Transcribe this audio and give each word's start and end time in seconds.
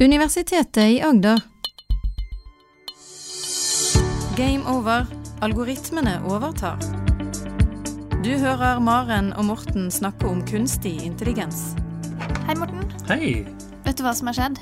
Universitetet 0.00 0.90
i 0.90 1.00
Agder. 1.02 1.40
Game 4.36 4.66
over. 4.66 5.06
Algoritmene 5.40 6.16
overtar. 6.26 6.78
Du 8.24 8.30
hører 8.40 8.80
Maren 8.80 9.32
og 9.36 9.44
Morten 9.50 9.90
snakke 9.92 10.26
om 10.30 10.40
kunstig 10.48 10.96
intelligens. 11.04 11.74
Hei, 12.48 12.56
Morten. 12.58 12.82
Hei! 13.10 13.44
Vet 13.84 14.00
du 14.00 14.04
hva 14.06 14.14
som 14.16 14.30
har 14.30 14.38
skjedd? 14.38 14.58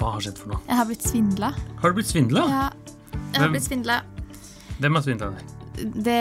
Hva 0.00 0.12
har 0.16 0.24
skjedd 0.26 0.40
for 0.42 0.52
noe? 0.52 0.60
Jeg 0.66 0.80
har 0.80 0.88
blitt 0.90 1.06
svindla. 1.06 1.52
Har 1.80 1.92
du 1.92 2.00
blitt 2.00 2.10
svindla? 2.10 2.44
Ja, 2.50 2.62
jeg 3.12 3.38
har 3.38 3.46
Hvem? 3.46 3.56
blitt 3.56 3.68
svindla. 3.70 3.98
Hvem 4.82 4.98
har 4.98 5.06
svindla 5.06 5.30
deg? 5.36 5.50
Det 6.04 6.20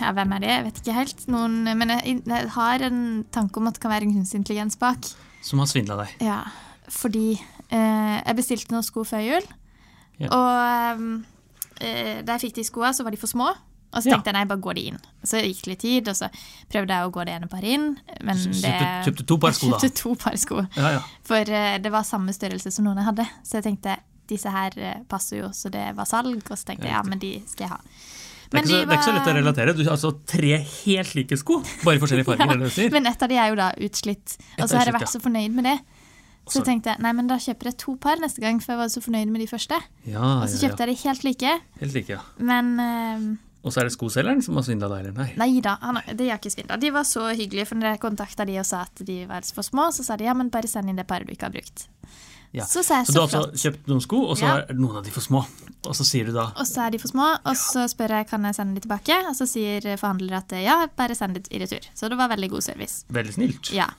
Ja, 0.00 0.10
hvem 0.16 0.32
er 0.34 0.42
det? 0.42 0.50
Jeg 0.50 0.64
vet 0.66 0.80
ikke 0.82 0.94
helt. 0.96 1.26
Noen 1.30 1.60
Men 1.78 1.92
jeg, 1.94 2.22
jeg 2.26 2.50
har 2.56 2.82
en 2.88 3.00
tanke 3.30 3.60
om 3.60 3.68
at 3.70 3.76
det 3.76 3.82
kan 3.84 3.92
være 3.92 4.08
en 4.08 4.16
kunstig 4.16 4.40
intelligens 4.40 4.78
bak. 4.80 5.06
Som 5.44 5.60
har 5.62 5.68
svindla 5.70 6.00
deg? 6.00 6.16
Ja, 6.24 6.40
fordi 6.92 7.32
eh, 7.70 8.18
jeg 8.26 8.36
bestilte 8.38 8.72
noen 8.74 8.84
sko 8.86 9.04
før 9.04 9.24
jul, 9.26 9.46
Ja. 10.18 10.28
og 10.32 11.00
eh, 11.80 12.22
da 12.24 12.36
jeg 12.36 12.46
fikk 12.48 12.54
de 12.60 12.64
skoa, 12.64 12.92
så 12.96 13.04
var 13.04 13.10
de 13.12 13.20
for 13.20 13.28
små. 13.30 13.50
Og 13.96 14.02
så 14.02 14.10
Ja. 14.10 14.16
tenkte 14.16 14.26
jeg 14.32 14.34
nei, 14.34 14.44
bare 14.44 14.60
gå 14.60 14.74
de 14.74 14.82
inn. 14.90 14.98
Så 15.24 15.38
gikk 15.40 15.62
det 15.62 15.66
litt 15.70 15.78
tid, 15.80 16.08
og 16.08 16.16
så 16.18 16.28
prøvde 16.68 16.88
jeg 16.92 17.06
å 17.06 17.12
gå 17.12 17.24
det 17.24 17.34
ene 17.36 17.48
paret 17.48 17.64
inn. 17.76 17.86
Men 18.20 18.36
det 18.36 18.52
kjøpte- 18.60 19.04
kjøpte 19.06 19.26
to 19.26 19.38
par 19.38 19.52
sko, 19.52 19.70
da? 19.70 19.78
Kjøpte 19.82 19.94
to 19.94 20.14
par 20.16 20.36
sko. 20.36 20.56
Ja, 20.76 20.90
ja. 20.96 21.00
For 21.24 21.36
eh, 21.48 21.78
det 21.78 21.92
var 21.92 22.02
samme 22.04 22.34
størrelse 22.34 22.72
som 22.72 22.84
noen 22.84 22.96
jeg 23.00 23.06
hadde. 23.06 23.26
Så 23.46 23.52
jeg 23.60 23.64
tenkte 23.64 23.96
disse 24.28 24.50
her 24.50 24.72
eh, 24.76 24.98
passer 25.08 25.38
jo, 25.38 25.48
så 25.54 25.70
det 25.70 25.94
var 25.96 26.04
salg. 26.04 26.42
Og 26.50 26.58
så 26.58 26.64
tenkte 26.66 26.84
jeg 26.90 26.92
ja, 26.92 27.02
men 27.06 27.18
de 27.22 27.32
skal 27.46 27.68
jeg 27.68 27.70
ha. 27.76 27.80
Det 28.50 28.60
er, 28.60 28.66
så, 28.66 28.68
de 28.68 28.84
det 28.86 28.92
er 28.92 28.98
ikke 28.98 29.08
så 29.08 29.14
lett 29.16 29.26
å 29.26 29.36
relatere. 29.38 29.72
Du 29.76 29.82
har 29.84 29.92
altså 29.96 30.12
tre 30.26 30.58
helt 30.62 31.14
like 31.18 31.36
sko, 31.40 31.62
bare 31.84 31.96
i 31.96 31.98
forskjellige 32.02 32.26
farger. 32.30 32.66
er? 32.86 32.90
Men 32.94 33.06
ett 33.06 33.22
av 33.22 33.28
de 33.32 33.34
er 33.42 33.48
jo 33.48 33.56
da 33.58 33.70
utslitt. 33.86 34.36
Og 34.60 34.68
så 34.68 34.76
har 34.78 34.84
jeg 34.90 34.94
vært 34.94 35.10
så 35.14 35.20
fornøyd 35.22 35.50
med 35.56 35.64
det. 35.64 35.78
Så 36.46 36.60
jeg 36.60 36.66
tenkte 36.68 36.92
jeg 36.94 37.02
nei, 37.02 37.10
men 37.18 37.26
da 37.26 37.36
kjøper 37.42 37.64
jeg 37.72 37.76
to 37.82 37.96
par 37.98 38.16
neste 38.22 38.40
gang, 38.40 38.60
for 38.62 38.72
jeg 38.76 38.78
var 38.78 38.88
så 38.92 39.00
fornøyd 39.02 39.32
med 39.34 39.40
de 39.42 39.48
første. 39.50 39.80
Ja, 40.06 40.20
Og 40.42 40.48
så 40.48 40.60
kjøpte 40.62 40.86
jeg 40.86 40.92
de 40.94 41.00
helt 41.08 41.24
like, 41.26 41.54
Helt 41.80 41.92
like, 41.96 42.08
ja. 42.12 42.20
men 42.38 42.68
eh, 42.80 43.24
Og 43.66 43.72
så 43.74 43.80
er 43.82 43.88
det 43.88 43.96
skoselgeren 43.96 44.42
som 44.46 44.54
har 44.54 44.62
svindla 44.62 44.86
deg, 44.92 45.06
eller? 45.08 45.16
Nei. 45.18 45.32
Nei 45.36 45.60
da, 45.60 45.76
han, 45.82 45.98
de 46.14 46.28
har 46.30 46.38
ikke 46.38 46.52
svindla. 46.54 46.76
De 46.78 46.92
var 46.94 47.02
så 47.08 47.24
hyggelige, 47.34 47.66
for 47.66 47.74
når 47.80 47.96
jeg 47.96 48.00
kontakta 48.04 48.46
de 48.46 48.60
og 48.62 48.66
sa 48.68 48.84
at 48.86 49.02
de 49.08 49.24
var 49.26 49.42
for 49.42 49.66
små, 49.66 49.88
så 49.90 50.06
sa 50.06 50.14
de 50.16 50.24
ja, 50.28 50.34
men 50.38 50.50
bare 50.54 50.70
send 50.70 50.88
inn 50.92 50.96
det 51.02 51.06
paret 51.10 51.26
du 51.26 51.32
ikke 51.34 51.48
har 51.50 51.56
brukt. 51.56 51.88
Ja. 52.54 52.62
Så 52.64 52.84
sa 52.86 53.00
jeg 53.02 53.08
Så 53.08 53.12
så, 53.12 53.18
du 53.18 53.20
har 53.20 53.26
altså 53.42 53.64
kjøpt 53.66 53.88
noen 53.90 54.00
sko, 54.00 54.20
og 54.30 54.36
så 54.38 54.46
Ja. 54.46 54.54
er 54.70 54.74
noen 54.78 54.96
av 54.96 55.04
de 55.04 55.10
for 55.10 55.20
små. 55.20 55.42
Og 55.86 55.94
så 55.98 56.04
sier 56.06 56.24
du 56.26 56.32
da 56.32 56.46
Og 56.56 56.64
så 56.66 56.86
er 56.86 56.90
de 56.94 56.98
for 57.02 57.08
små, 57.10 57.26
og 57.44 57.56
så 57.58 57.84
spør 57.90 58.14
jeg 58.20 58.28
kan 58.30 58.46
jeg 58.46 58.54
sende 58.54 58.74
de 58.78 58.80
tilbake, 58.86 59.18
og 59.28 59.34
så 59.36 59.46
sier 59.50 59.82
forhandler 59.98 60.38
at 60.38 60.54
ja, 60.62 60.86
bare 60.96 61.14
send 61.18 61.34
det 61.34 61.48
i 61.50 61.58
retur. 61.58 61.82
Så 61.94 62.08
det 62.08 62.16
var 62.16 62.28
veldig 62.30 62.48
god 62.54 62.62
service. 62.62 63.04
veldig 63.10 63.34
snilt. 63.34 63.72
Ja. 63.74 63.90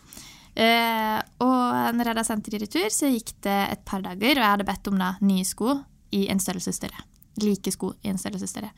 Eh, 0.58 1.20
og 1.46 1.94
når 1.94 2.10
jeg 2.12 2.18
da 2.18 2.24
sendte 2.26 2.50
de 2.54 2.58
i 2.58 2.64
retur, 2.66 2.88
så 2.94 3.12
gikk 3.14 3.36
det 3.46 3.60
et 3.76 3.86
par 3.86 4.02
dager, 4.02 4.40
og 4.40 4.42
jeg 4.44 4.54
hadde 4.56 4.66
bedt 4.72 4.90
om 4.90 4.98
da 4.98 5.12
nye 5.22 5.46
sko 5.46 5.76
i 6.18 6.24
en 6.34 6.40
størrelse 6.42 6.74
større. 6.74 7.04
Like 7.38 7.70
sko 7.70 7.92
i 8.02 8.10
en 8.10 8.18
størrelse 8.18 8.48
større. 8.50 8.72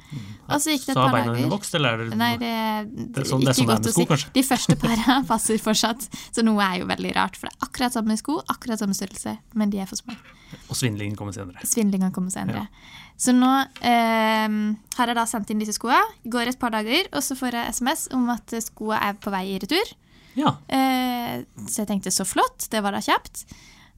Og 0.52 0.58
så 0.60 0.74
gikk 0.74 0.90
det 0.90 0.92
et 0.92 0.98
Så 0.98 1.00
har 1.00 1.08
par 1.08 1.14
beina 1.16 1.32
dine 1.32 1.46
dager. 1.46 1.52
vokst, 1.54 1.76
eller 1.78 1.94
er 1.94 2.10
det 2.10 2.18
Nei, 2.20 2.32
det, 2.42 2.50
Det 3.16 3.22
er 3.24 3.30
sånn- 3.30 3.40
det 3.40 3.48
er 3.48 3.54
ikke 3.54 3.62
sånn 3.62 3.70
det 3.70 3.72
er 3.72 3.80
godt 3.80 3.88
sko, 3.88 3.90
å 3.90 4.04
si. 4.04 4.06
kanskje? 4.10 4.34
De 4.36 4.44
første 4.44 4.76
parene 4.82 5.16
passer 5.30 5.58
fortsatt, 5.64 6.10
så 6.36 6.44
noe 6.44 6.60
er 6.66 6.80
jo 6.82 6.86
veldig 6.90 7.14
rart. 7.16 7.38
For 7.40 7.48
det 7.48 7.56
er 7.56 7.68
akkurat 7.70 7.94
samme 7.96 8.18
sko, 8.20 8.36
akkurat 8.52 8.80
samme 8.84 8.98
størrelse, 9.00 9.38
men 9.56 9.70
de 9.72 9.80
er 9.80 9.86
for 9.88 9.96
små. 9.96 10.18
Og 10.68 10.76
svindlingen 10.76 11.16
kommer 11.16 11.32
senere. 11.32 11.64
Svindlingen 11.64 12.12
kommer 12.12 12.32
senere. 12.36 12.68
Så 13.16 13.32
nå 13.32 13.54
eh, 13.82 14.76
har 14.98 15.08
jeg 15.08 15.16
da 15.16 15.26
sendt 15.26 15.50
inn 15.52 15.60
disse 15.64 15.78
skoa. 15.80 16.02
Går 16.28 16.52
et 16.52 16.60
par 16.60 16.72
dager, 16.76 17.08
og 17.14 17.24
så 17.24 17.38
får 17.40 17.52
jeg 17.56 17.74
SMS 17.80 18.10
om 18.12 18.28
at 18.36 18.46
skoa 18.60 19.00
er 19.08 19.14
på 19.14 19.32
vei 19.32 19.46
i 19.56 19.60
retur. 19.64 19.96
Ja. 20.36 20.56
Eh, 20.68 21.42
så 21.68 21.82
jeg 21.84 21.88
tenkte 21.88 22.12
så 22.14 22.26
flott, 22.28 22.68
det 22.72 22.82
var 22.86 22.92
da 22.92 23.02
kjapt. 23.02 23.46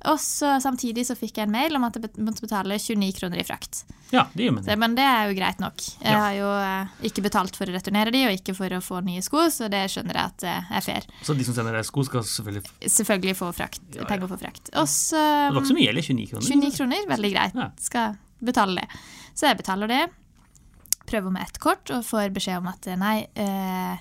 Og 0.09 0.17
så 0.17 0.55
samtidig 0.63 1.03
så 1.05 1.13
fikk 1.13 1.35
jeg 1.37 1.45
en 1.45 1.51
mail 1.53 1.75
om 1.77 1.83
at 1.85 1.93
jeg 1.99 2.09
måtte 2.25 2.41
betale 2.41 2.73
29 2.81 3.11
kroner 3.19 3.37
i 3.37 3.43
frakt. 3.45 3.83
ja, 4.11 4.23
det 4.33 4.47
gjør 4.47 4.63
Så, 4.65 4.75
men 4.81 4.95
det 4.97 5.03
er 5.05 5.27
jo 5.29 5.35
greit 5.37 5.59
nok. 5.61 5.77
Jeg 6.01 6.11
Ja. 6.11 6.19
har 6.19 6.31
jo 6.33 6.47
eh, 6.57 6.87
ikke 7.05 7.21
betalt 7.21 7.55
for 7.55 7.65
å 7.69 7.75
returnere 7.75 8.11
de, 8.11 8.23
og 8.25 8.33
ikke 8.33 8.55
for 8.57 8.67
å 8.73 8.81
få 8.81 9.03
nye 9.05 9.21
sko, 9.21 9.45
så 9.53 9.69
det 9.69 9.83
skjønner 9.93 10.17
jeg 10.17 10.25
at 10.25 10.43
eh, 10.43 10.71
er 10.77 10.81
fair. 10.81 11.05
Så 11.21 11.35
de 11.37 11.43
som 11.45 11.53
sender 11.53 11.73
deg 11.77 11.85
sko, 11.85 12.03
skal 12.03 12.23
selvfølgelig 12.25 12.63
Selvfølgelig 12.97 13.35
få 13.37 13.51
frakt, 13.53 13.81
Ja, 13.93 14.01
ja. 14.01 14.07
penger 14.09 14.27
for 14.27 14.37
frakt. 14.41 14.71
Også, 14.73 15.21
Det 15.21 15.53
var 15.53 15.61
ikke 15.61 15.69
så 15.75 15.77
mye, 15.77 15.89
eller 15.93 16.01
29 16.01 16.27
kroner? 16.31 16.49
29 16.49 16.77
kroner, 16.79 17.05
veldig 17.13 17.31
greit. 17.35 17.79
Skal 17.79 18.17
betale 18.41 18.81
det. 18.81 18.87
Så 19.35 19.47
jeg 19.51 19.57
betaler 19.61 19.87
det. 19.87 20.01
Prøver 21.05 21.31
med 21.31 21.43
ett 21.43 21.59
kort 21.59 21.89
og 21.93 22.03
får 22.07 22.33
beskjed 22.33 22.57
om 22.57 22.67
at 22.73 22.89
nei, 22.97 23.27
eh, 23.35 23.97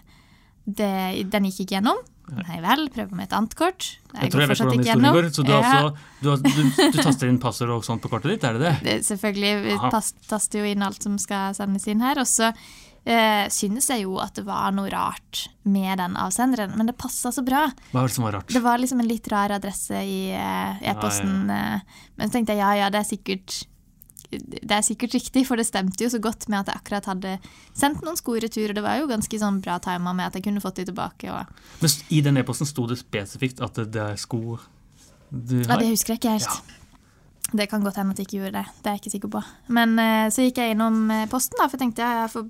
det, 0.65 1.29
den 1.31 1.45
gikk 1.51 1.67
ikke 1.67 1.77
gjennom. 1.77 2.01
Nei 2.37 2.61
vel, 2.65 2.85
prøver 2.95 3.17
med 3.19 3.27
et 3.29 3.33
annet 3.37 3.55
kort. 3.59 3.87
Jeg, 4.13 4.23
Jeg 4.23 4.33
tror 4.35 4.43
jeg 4.45 4.51
vet 4.51 4.61
hvordan 4.61 4.85
historien 4.85 5.17
går. 5.17 5.31
Så 5.35 5.43
du, 5.47 5.51
ja. 5.53 5.61
altså, 5.61 5.97
du, 6.21 6.31
du, 6.45 6.93
du 6.95 7.01
taster 7.03 7.31
inn 7.31 7.41
passord 7.43 7.73
og 7.75 7.85
sånt 7.87 8.03
på 8.05 8.11
kortet 8.13 8.35
ditt, 8.37 8.45
er 8.47 8.59
det 8.59 8.63
det? 8.67 8.75
det, 8.87 8.95
selvfølgelig 9.09 9.53
vi 9.67 9.79
taster 10.31 10.63
jo 10.63 10.71
inn 10.71 10.87
alt 10.87 11.03
som 11.07 11.19
skal 11.23 11.57
sendes 11.59 11.89
inn 11.91 12.05
her. 12.05 12.21
Og 12.23 12.29
så 12.31 12.51
eh, 12.53 13.47
synes 13.53 13.89
jeg 13.91 14.05
jo 14.05 14.19
at 14.23 14.35
det 14.39 14.45
var 14.49 14.71
noe 14.77 14.91
rart 14.93 15.47
med 15.65 15.99
den 16.03 16.17
avsenderen, 16.21 16.77
men 16.77 16.91
det 16.91 16.97
passa 17.01 17.33
så 17.35 17.45
bra. 17.47 17.67
Hva 17.93 18.03
var 18.03 18.09
det 18.11 18.17
som 18.17 18.27
var 18.29 18.39
rart? 18.39 18.53
Det 18.53 18.63
var 18.65 18.81
liksom 18.83 19.01
en 19.03 19.11
litt 19.11 19.29
rar 19.33 19.55
adresse 19.57 20.01
i 20.05 20.21
eh, 20.37 20.81
e-posten. 20.93 21.51
eh, 21.51 22.07
Men 22.21 22.29
så 22.31 22.39
tenkte 22.39 22.57
jeg 22.57 22.63
ja, 22.65 22.73
ja, 22.85 22.91
det 22.93 23.03
er 23.05 23.11
sikkert 23.11 23.63
det 24.31 24.71
er 24.71 24.85
sikkert 24.87 25.15
riktig, 25.17 25.43
for 25.49 25.59
det 25.59 25.67
stemte 25.67 26.05
jo 26.05 26.11
så 26.13 26.21
godt 26.23 26.47
med 26.49 26.63
at 26.63 26.71
jeg 26.71 26.83
akkurat 26.83 27.09
hadde 27.11 27.37
sendt 27.77 28.05
noen 28.07 28.19
sko 28.19 28.37
i 28.39 28.43
retur. 28.45 28.71
Og 28.71 28.79
det 28.79 28.85
var 28.85 29.01
jo 29.01 29.09
ganske 29.11 29.41
sånn 29.43 29.59
bra 29.65 29.81
tima 29.83 30.15
med 30.15 30.31
at 30.31 30.39
jeg 30.39 30.47
kunne 30.47 30.63
fått 30.63 30.79
de 30.83 30.89
tilbake. 30.91 31.33
Og, 31.35 31.65
Men 31.83 31.97
i 32.15 32.21
den 32.25 32.39
e-posten 32.41 32.69
sto 32.69 32.87
det 32.91 33.01
spesifikt 33.01 33.63
at 33.65 33.83
det 33.91 34.05
er 34.13 34.21
sko 34.21 34.61
du 35.31 35.61
ja, 35.63 35.77
det 35.79 35.93
husker 35.93 36.17
jeg 36.17 36.21
ikke 36.21 36.37
helt. 36.37 36.77
Det 37.51 37.67
kan 37.71 37.83
godt 37.83 37.99
hende 37.99 38.15
at 38.15 38.21
jeg 38.21 38.29
ikke 38.29 38.39
gjorde 38.41 38.61
det. 38.61 38.67
Det 38.83 38.91
er 38.91 38.97
jeg 38.97 39.03
ikke 39.03 39.13
sikker 39.15 39.33
på. 39.35 39.43
Men 39.75 39.97
eh, 40.03 40.27
så 40.35 40.47
gikk 40.47 40.61
jeg 40.63 40.75
innom 40.75 41.03
eh, 41.15 41.27
posten, 41.31 41.59
da, 41.59 41.67
for 41.67 41.79
jeg 41.79 41.85
tenkte 41.85 42.07
ja, 42.07 42.25
jeg 42.25 42.33
får, 42.35 42.47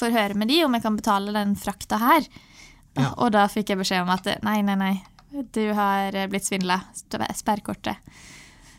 får 0.00 0.14
høre 0.14 0.38
med 0.40 0.52
de 0.52 0.62
om 0.64 0.76
jeg 0.76 0.84
kan 0.84 0.96
betale 0.96 1.34
den 1.36 1.54
frakta 1.60 2.00
her. 2.00 2.28
Ja. 2.98 3.12
Og 3.16 3.32
da 3.36 3.46
fikk 3.52 3.72
jeg 3.72 3.80
beskjed 3.80 4.04
om 4.04 4.12
at 4.12 4.28
eh, 4.28 4.40
nei, 4.44 4.60
nei, 4.64 4.76
nei, 4.80 4.94
du 5.56 5.62
har 5.76 6.16
blitt 6.32 6.48
svindla. 6.48 6.80
Sperr 7.36 7.64
kortet. 7.64 8.00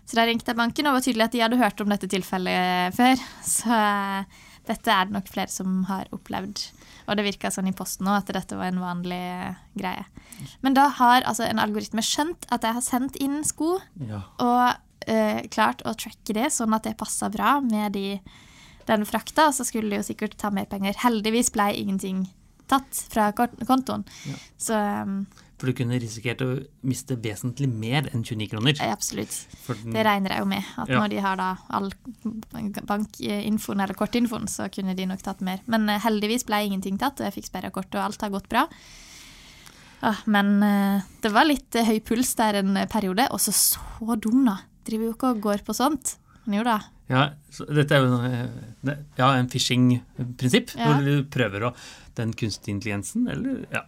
Så 0.09 0.17
da 0.17 0.23
ringte 0.25 0.49
jeg 0.49 0.57
banken, 0.57 0.87
og 0.89 0.95
det 0.95 0.97
var 0.97 1.05
tydelig 1.05 1.25
at 1.27 1.35
de 1.35 1.41
hadde 1.43 1.59
hørt 1.61 1.81
om 1.83 1.91
dette 1.93 2.07
tilfellet 2.09 2.95
før. 2.97 3.19
Så 3.45 3.69
eh, 3.77 4.37
dette 4.69 4.89
er 4.93 5.05
det 5.05 5.13
nok 5.13 5.29
flere 5.29 5.53
som 5.53 5.83
har 5.89 6.09
opplevd. 6.15 6.63
Og 7.05 7.17
det 7.17 7.25
virka 7.27 7.51
sånn 7.53 7.69
i 7.69 7.73
posten 7.77 8.09
òg, 8.09 8.23
at 8.23 8.31
dette 8.33 8.57
var 8.57 8.71
en 8.71 8.81
vanlig 8.81 9.19
eh, 9.21 9.59
greie. 9.77 10.07
Men 10.65 10.73
da 10.77 10.87
har 10.97 11.25
altså 11.29 11.45
en 11.45 11.61
algoritme 11.61 12.01
skjønt 12.05 12.47
at 12.53 12.65
jeg 12.65 12.77
har 12.79 12.85
sendt 12.85 13.19
inn 13.21 13.43
sko, 13.45 13.75
Ja. 14.09 14.23
og 14.41 15.09
eh, 15.09 15.43
klart 15.53 15.85
å 15.85 15.93
tracke 15.97 16.33
det 16.37 16.49
sånn 16.57 16.73
at 16.77 16.89
det 16.89 16.97
passa 16.97 17.29
bra 17.33 17.59
med 17.61 17.93
de, 17.93 18.17
den 18.89 19.05
frakta. 19.09 19.49
Og 19.51 19.57
så 19.59 19.67
skulle 19.67 19.93
de 19.93 20.01
jo 20.01 20.07
sikkert 20.09 20.37
ta 20.41 20.49
mer 20.53 20.65
penger. 20.69 20.97
Heldigvis 21.05 21.53
ble 21.53 21.69
ingenting 21.77 22.25
tatt 22.69 23.05
fra 23.13 23.29
kontoen. 23.33 23.65
kontoen. 23.65 24.03
Så 24.61 24.77
um, 24.77 25.21
For 25.59 25.67
du 25.67 25.73
kunne 25.75 25.97
risikert 25.99 26.39
å 26.45 26.53
miste 26.87 27.17
vesentlig 27.19 27.67
mer 27.67 28.05
enn 28.13 28.23
29 28.23 28.47
kroner. 28.53 28.77
absolutt. 28.79 29.33
Den, 29.67 29.91
Det 29.91 30.05
regner 30.07 30.29
jeg 30.31 30.39
jo 30.39 30.45
med. 30.45 30.63
At 30.77 30.87
Ja. 30.87 30.99
når 31.01 31.09
de 31.09 31.17
har 31.25 31.35
da 31.35 31.49
all 31.69 31.91
bankinfoen 32.87 33.81
eller 33.83 33.93
kortinfoen, 33.97 34.47
så 34.47 34.69
kunne 34.71 34.95
de 34.95 35.05
nok 35.09 35.21
tatt 35.25 35.41
mer. 35.45 35.59
Men 35.67 35.87
eh, 35.89 35.99
heldigvis 36.03 36.45
ble 36.47 36.61
ingenting 36.67 36.97
tatt, 37.01 37.19
og 37.19 37.27
jeg 37.29 37.37
fikk 37.39 37.49
sperra 37.51 37.71
kortet, 37.75 37.95
og 37.99 38.05
alt 38.07 38.21
har 38.25 38.29
gått 38.33 38.49
bra. 38.51 38.65
Ah, 40.01 40.21
men 40.31 40.63
eh, 40.63 41.01
det 41.21 41.31
var 41.35 41.45
litt 41.49 41.75
eh, 41.75 41.83
høy 41.89 41.99
puls 42.07 42.33
der 42.39 42.61
en 42.61 42.73
periode. 42.91 43.27
Og 43.35 43.39
så 43.43 43.51
så 43.55 44.15
dum, 44.19 44.45
da. 44.47 44.59
Driver 44.87 45.09
jo 45.09 45.13
ikke 45.17 45.33
og 45.35 45.41
går 45.43 45.65
på 45.67 45.75
sånt. 45.75 46.15
Men 46.45 46.59
jo 46.61 46.63
da. 46.65 46.79
ja, 47.11 47.25
så 47.53 47.65
dette 47.67 47.91
er 47.97 48.05
jo 48.05 48.93
ja, 49.19 49.27
en 49.35 49.49
phishing-prinsipp, 49.49 50.71
Ja. 50.77 50.93
hvor 50.93 51.03
du 51.05 51.23
prøver 51.29 51.67
å 51.69 51.75
Den 52.19 52.33
kunstige 52.33 52.73
intelligensen, 52.73 53.29
eller 53.31 53.61
ja, 53.71 53.83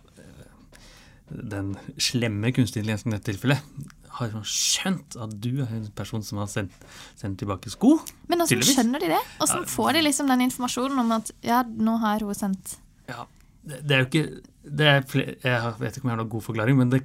den 1.32 1.74
slemme 2.02 2.52
kunstige 2.56 2.82
intelligensen 2.84 3.12
i 3.14 3.18
dette 3.18 3.32
tilfellet, 3.32 3.90
har 4.12 4.34
skjønt 4.44 5.16
at 5.24 5.34
du 5.40 5.62
er 5.64 5.70
en 5.72 5.86
person 5.96 6.24
som 6.26 6.42
har 6.42 6.50
sendt, 6.52 6.74
sendt 7.20 7.40
tilbake 7.40 7.72
sko. 7.72 7.94
Men 8.28 8.44
åssen 8.44 8.58
Tydeligvis. 8.58 8.76
skjønner 8.76 9.04
de 9.04 9.12
det? 9.14 9.22
Åssen 9.44 9.64
får 9.72 9.94
de 9.96 10.04
liksom 10.04 10.28
den 10.32 10.44
informasjonen 10.50 11.00
om 11.00 11.14
at 11.16 11.32
ja, 11.48 11.62
nå 11.64 11.96
har 12.04 12.26
hun 12.28 12.36
sendt 12.38 12.76
Ja, 13.08 13.24
det, 13.64 13.80
det 13.88 13.96
er 13.96 14.04
jo 14.04 14.10
ikke 14.10 14.26
det 14.62 14.90
er 14.92 15.08
flere, 15.10 15.38
Jeg 15.42 15.74
vet 15.80 15.98
ikke 15.98 16.06
om 16.06 16.12
jeg 16.12 16.18
har 16.18 16.22
noen 16.22 16.34
god 16.36 16.46
forklaring, 16.46 16.78
men 16.78 16.92
det, 16.92 17.02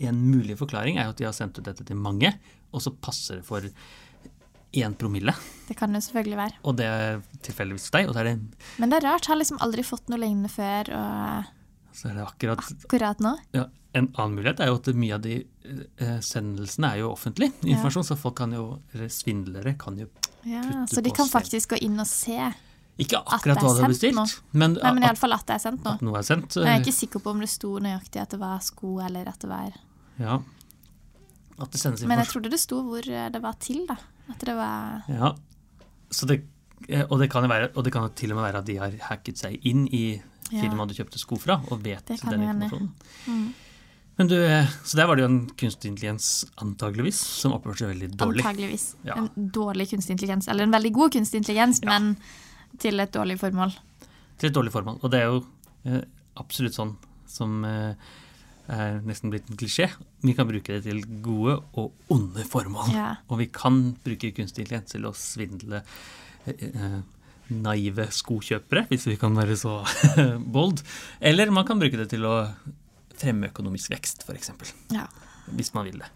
en 0.00 0.18
mulig 0.18 0.56
forklaring 0.58 0.98
er 0.98 1.06
jo 1.06 1.14
at 1.14 1.20
de 1.20 1.28
har 1.28 1.36
sendt 1.36 1.60
ut 1.60 1.68
dette 1.68 1.84
til 1.86 2.00
mange, 2.00 2.32
og 2.72 2.82
så 2.82 2.90
passer 2.90 3.38
det 3.38 3.46
for 3.46 3.68
én 4.76 4.96
promille. 4.98 5.32
Det 5.68 5.76
kan 5.78 5.94
jo 5.94 6.00
selvfølgelig 6.02 6.38
være. 6.40 6.58
Og 6.68 6.76
det 6.80 6.88
er 6.90 7.20
tilfeldigvis 7.46 7.92
deg, 7.94 8.08
og 8.08 8.16
det 8.16 8.22
er 8.24 8.28
det, 8.32 8.64
Men 8.82 8.90
det 8.92 8.98
er 8.98 9.06
rart. 9.08 9.28
Har 9.30 9.38
liksom 9.38 9.60
aldri 9.64 9.84
fått 9.86 10.10
noe 10.12 10.20
lignende 10.20 10.50
før. 10.52 10.90
Og 10.96 11.52
så 11.96 12.10
er 12.10 12.18
det 12.18 12.26
akkurat 12.26 12.62
akkurat 12.84 13.22
nå. 13.24 13.32
ja, 13.56 13.66
En 13.96 14.10
annen 14.18 14.36
mulighet 14.36 14.60
er 14.60 14.68
jo 14.68 14.76
at 14.76 14.88
mye 14.92 15.16
av 15.16 15.22
de 15.24 15.38
eh, 15.40 16.18
sendelsene 16.20 16.92
er 16.92 17.00
jo 17.00 17.10
offentlig 17.14 17.48
informasjon, 17.64 18.04
så 18.10 18.18
folk 18.20 18.36
kan 18.42 18.52
jo, 18.52 18.66
eller 18.92 19.08
svindlere 19.12 19.72
kan 19.80 19.96
jo 20.00 20.10
putte 20.12 20.34
Ja, 20.50 20.84
så 20.90 21.02
de 21.02 21.10
kan 21.16 21.26
faktisk 21.26 21.72
gå 21.72 21.80
inn 21.82 21.96
og 21.98 22.06
se. 22.06 22.36
Ikke 23.02 23.18
akkurat 23.20 23.58
hva 23.60 23.72
du 23.74 23.80
har 23.82 23.90
bestilt, 23.92 24.16
nå. 24.16 24.24
men, 24.56 24.76
Nei, 24.78 24.92
men 24.96 25.04
iallfall 25.08 25.34
at 25.36 25.48
det 25.48 25.56
er 25.56 25.64
sendt 25.64 25.82
nå. 25.84 25.96
at 25.98 26.04
noe 26.06 26.20
er 26.20 26.28
sendt. 26.28 26.54
Men 26.56 26.68
jeg 26.70 26.74
er 26.74 26.78
eh, 26.78 26.84
ikke 26.84 26.98
sikker 27.00 27.24
på 27.24 27.32
om 27.34 27.42
det 27.42 27.48
sto 27.52 27.72
nøyaktig 27.82 28.22
at 28.22 28.36
det 28.36 28.38
var 28.40 28.60
sko, 28.64 28.92
eller 29.04 29.32
at 29.32 29.40
det 29.42 29.50
var 29.50 29.74
Ja. 30.20 30.38
At 31.56 31.72
det 31.72 31.80
sendes 31.80 32.04
Men 32.04 32.20
jeg 32.20 32.28
trodde 32.30 32.52
det 32.52 32.60
sto 32.60 32.82
hvor 32.84 33.04
eh, 33.08 33.26
det 33.32 33.42
var 33.42 33.56
til, 33.60 33.82
da. 33.88 33.96
At 34.32 34.44
det 34.44 34.54
var 34.56 35.08
Ja, 35.12 35.34
så 36.12 36.28
det, 36.30 36.40
eh, 36.88 37.04
og, 37.08 37.18
det 37.20 37.28
kan 37.32 37.48
være, 37.48 37.72
og 37.74 37.84
det 37.84 37.92
kan 37.92 38.06
jo 38.06 38.14
til 38.16 38.32
og 38.32 38.40
med 38.40 38.48
være 38.48 38.62
at 38.62 38.68
de 38.68 38.78
har 38.80 38.96
hacket 39.10 39.40
seg 39.40 39.60
inn 39.68 39.86
i 39.92 40.04
Ja. 40.52 40.60
firmaet 40.62 40.88
du 40.88 40.94
kjøpte 40.94 41.18
sko 41.18 41.36
fra, 41.36 41.60
og 41.70 41.82
vet 41.82 42.06
den 42.06 42.18
informasjonen. 42.18 42.90
mm, 43.26 43.46
Men 44.18 44.28
du, 44.28 44.36
eh, 44.42 44.66
så 44.84 44.96
der 44.96 45.06
var 45.06 45.16
det 45.16 45.22
jo 45.26 45.28
en 45.28 45.46
kunstig 45.60 45.90
intelligens, 45.90 46.46
antageligvis, 46.56 47.18
som 47.20 47.52
oppførte 47.52 47.78
seg 47.84 47.88
veldig 47.92 48.16
dårlig. 48.16 48.40
antageligvis 48.44 48.94
Ja. 49.04 49.14
en 49.16 49.28
dårlig 49.52 49.90
kunstig 49.90 50.10
intelligens. 50.16 50.48
Eller 50.48 50.64
en 50.64 50.72
veldig 50.72 50.92
god 50.92 51.12
kunstig 51.12 51.42
intelligens, 51.42 51.80
Ja. 51.82 51.88
men 51.98 52.16
til 52.78 52.98
et 53.00 53.12
dårlig 53.12 53.38
formål. 53.38 53.74
Til 54.38 54.48
et 54.50 54.54
dårlig 54.54 54.72
formål. 54.72 54.98
Og 55.04 55.10
det 55.10 55.20
er 55.20 55.26
jo 55.26 55.44
eh, 55.84 56.02
absolutt 56.36 56.72
sånn 56.74 56.96
som 57.26 57.64
eh, 57.64 57.94
er 58.68 59.00
nesten 59.02 59.30
blitt 59.30 59.48
en 59.50 59.56
klisjé. 59.56 59.90
Vi 60.22 60.32
kan 60.34 60.48
bruke 60.48 60.64
det 60.80 60.84
til 60.84 61.02
gode 61.22 61.62
og 61.76 61.92
onde 62.10 62.42
formål. 62.44 62.92
Ja. 62.94 63.16
Og 63.30 63.38
vi 63.38 63.46
kan 63.46 63.92
bruke 64.02 64.32
kunstig 64.34 64.64
intelligens 64.66 64.90
til 64.90 65.02
å 65.02 65.12
svindle 65.14 65.82
eh, 66.46 66.54
eh, 66.72 67.00
naive 67.52 68.08
skokjøpere, 68.14 68.86
hvis 68.90 69.06
vi 69.10 69.16
kan 69.20 69.36
være 69.36 69.56
så 69.58 69.78
bold. 70.56 70.82
Eller 71.20 71.52
man 71.54 71.66
kan 71.68 71.80
bruke 71.80 71.98
det 72.00 72.08
til 72.12 72.26
å 72.26 72.36
fremme 73.16 73.50
økonomisk 73.52 73.94
vekst, 73.94 74.26
f.eks. 74.26 74.52
Ja. 74.94 75.06
Hvis 75.54 75.72
man 75.76 75.86
vil 75.88 76.00
det. 76.02 76.10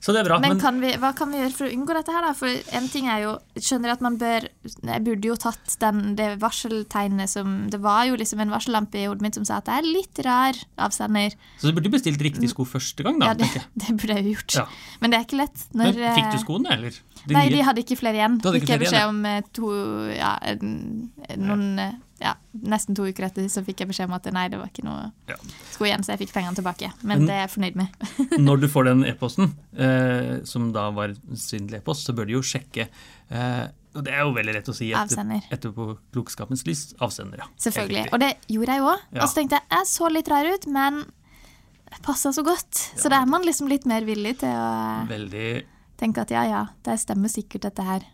Så 0.00 0.14
det 0.14 0.20
er 0.22 0.28
bra. 0.28 0.38
Men, 0.38 0.54
Men, 0.54 0.60
kan 0.62 0.78
vi, 0.82 0.92
hva 1.00 1.10
kan 1.16 1.32
vi 1.32 1.40
gjøre 1.40 1.54
for 1.56 1.66
å 1.66 1.72
unngå 1.74 1.96
dette 1.96 2.14
her, 2.14 2.26
da? 2.28 2.32
For 2.38 2.74
en 2.78 2.88
ting 2.92 3.08
er 3.10 3.24
jo 3.24 3.34
Skjønner 3.58 3.94
at 3.96 4.04
man 4.04 4.18
bør 4.20 4.46
Jeg 4.46 5.04
burde 5.06 5.30
jo 5.30 5.36
tatt 5.40 5.74
den, 5.82 6.14
det 6.18 6.28
varseltegnet 6.42 7.30
som 7.32 7.56
Det 7.72 7.80
var 7.82 8.04
jo 8.08 8.18
liksom 8.20 8.42
en 8.44 8.54
varsellampe 8.54 9.00
i 9.00 9.06
hodet 9.08 9.26
mitt 9.26 9.38
som 9.38 9.46
sa 9.48 9.58
at 9.58 9.68
det 9.68 9.78
er 9.80 9.88
litt 9.88 10.22
rar 10.26 10.58
avsender. 10.78 11.34
så 11.58 11.70
du 11.70 11.76
burde 11.76 11.90
bestilt 11.92 12.22
riktig 12.22 12.50
sko 12.52 12.66
første 12.68 13.04
gang, 13.06 13.18
da. 13.20 13.32
Ja, 13.32 13.38
det, 13.38 13.64
det 13.82 13.96
burde 13.98 14.18
jeg 14.18 14.26
jo 14.28 14.34
gjort. 14.36 14.58
Ja. 14.60 14.66
Men 15.02 15.12
det 15.12 15.18
er 15.18 15.26
ikke 15.26 15.40
lett. 15.42 15.64
Men, 15.74 15.94
fikk 15.94 16.28
du 16.30 16.38
eh, 16.38 16.42
skoene, 16.44 16.74
eller? 16.78 16.98
De 17.24 17.34
Nei, 17.34 17.44
nye? 17.48 17.54
de 17.56 17.64
hadde 17.66 17.82
ikke 17.84 17.98
flere 17.98 18.20
igjen. 18.20 18.38
Fikk 18.44 18.70
jeg 18.70 18.82
beskjed 18.84 19.08
om 19.10 19.24
eh, 19.28 19.40
to 19.56 19.72
Ja, 20.14 20.36
en- 20.52 21.10
noen 21.36 21.66
eh, 21.82 21.96
Ja, 22.18 22.32
nesten 22.66 22.96
to 22.98 23.04
uker 23.06 23.28
etter 23.28 23.44
så 23.46 23.62
fikk 23.62 23.84
jeg 23.84 23.88
beskjed 23.92 24.08
om 24.10 24.16
at 24.16 24.24
nei, 24.34 24.48
det 24.50 24.58
var 24.58 24.66
ikke 24.72 24.82
noe 24.82 25.12
Ja. 25.30 25.36
sko 25.70 25.86
igjen, 25.86 26.02
så 26.02 26.14
jeg 26.16 26.24
fikk 26.24 26.32
pengene 26.34 26.58
tilbake. 26.58 26.90
Men 27.02 27.20
Men- 27.20 27.26
det 27.28 27.34
er 27.36 27.44
jeg 27.46 27.52
fornøyd 27.54 27.76
med. 27.76 27.88
Når 28.48 28.60
du 28.60 28.68
får 28.68 28.84
den 28.90 29.04
e-posten, 29.12 29.52
eh, 29.78 30.40
som 30.44 30.72
da 30.74 30.88
var 30.90 31.14
svindel-e-post, 31.32 32.08
så 32.08 32.14
bør 32.16 32.26
du 32.26 32.32
jo 32.32 32.42
sjekke 32.42 32.88
eh, 33.30 33.68
Og 33.94 34.04
det 34.04 34.12
er 34.14 34.20
jo 34.26 34.34
veldig 34.34 34.54
lett 34.54 34.68
å 34.68 34.74
si 34.74 34.90
etter, 34.92 35.72
klokskapens 36.12 36.66
lys. 36.66 36.82
Avsender, 37.02 37.38
ja. 37.38 37.46
Selvfølgelig. 37.58 38.12
Og 38.12 38.20
det 38.20 38.34
gjorde 38.48 38.74
jeg 38.76 38.82
òg. 38.82 39.00
Ja. 39.14 39.22
Og 39.22 39.28
så 39.30 39.34
tenkte 39.40 39.58
jeg 39.58 39.78
jeg 39.78 39.86
så 39.86 40.10
litt 40.12 40.28
rar 40.28 40.44
ut, 40.46 40.66
men 40.70 41.00
passa 42.04 42.30
så 42.32 42.44
godt. 42.44 42.74
Så 43.00 43.08
da 43.10 43.22
er 43.22 43.26
man 43.26 43.42
liksom 43.46 43.68
litt 43.70 43.86
mer 43.86 44.04
villig 44.06 44.38
til 44.42 44.52
å. 44.54 45.06
Veldig 45.08 45.64
tenke 45.98 46.22
at 46.22 46.30
ja, 46.30 46.44
ja, 46.46 46.60
det 46.86 46.98
stemmer 47.02 47.32
sikkert 47.32 47.62
dette 47.66 47.82
her. 47.82 48.04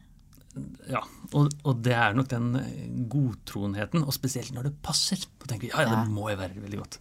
Ja. 0.91 1.01
Og, 1.35 1.51
og 1.67 1.81
det 1.85 1.95
er 1.97 2.15
nok 2.17 2.29
den 2.31 2.55
eh, 2.61 2.89
godtroenheten, 3.11 4.05
og 4.07 4.15
spesielt 4.15 4.53
når 4.55 4.69
det 4.69 4.75
passer. 4.85 5.19
Da 5.43 5.51
tenker 5.51 5.69
vi 5.69 5.73
ja, 5.73 5.85
ja, 5.87 6.03
det 6.05 6.13
må 6.15 6.29
jo 6.31 6.39
være 6.41 6.63
veldig 6.63 6.81
godt. 6.83 6.99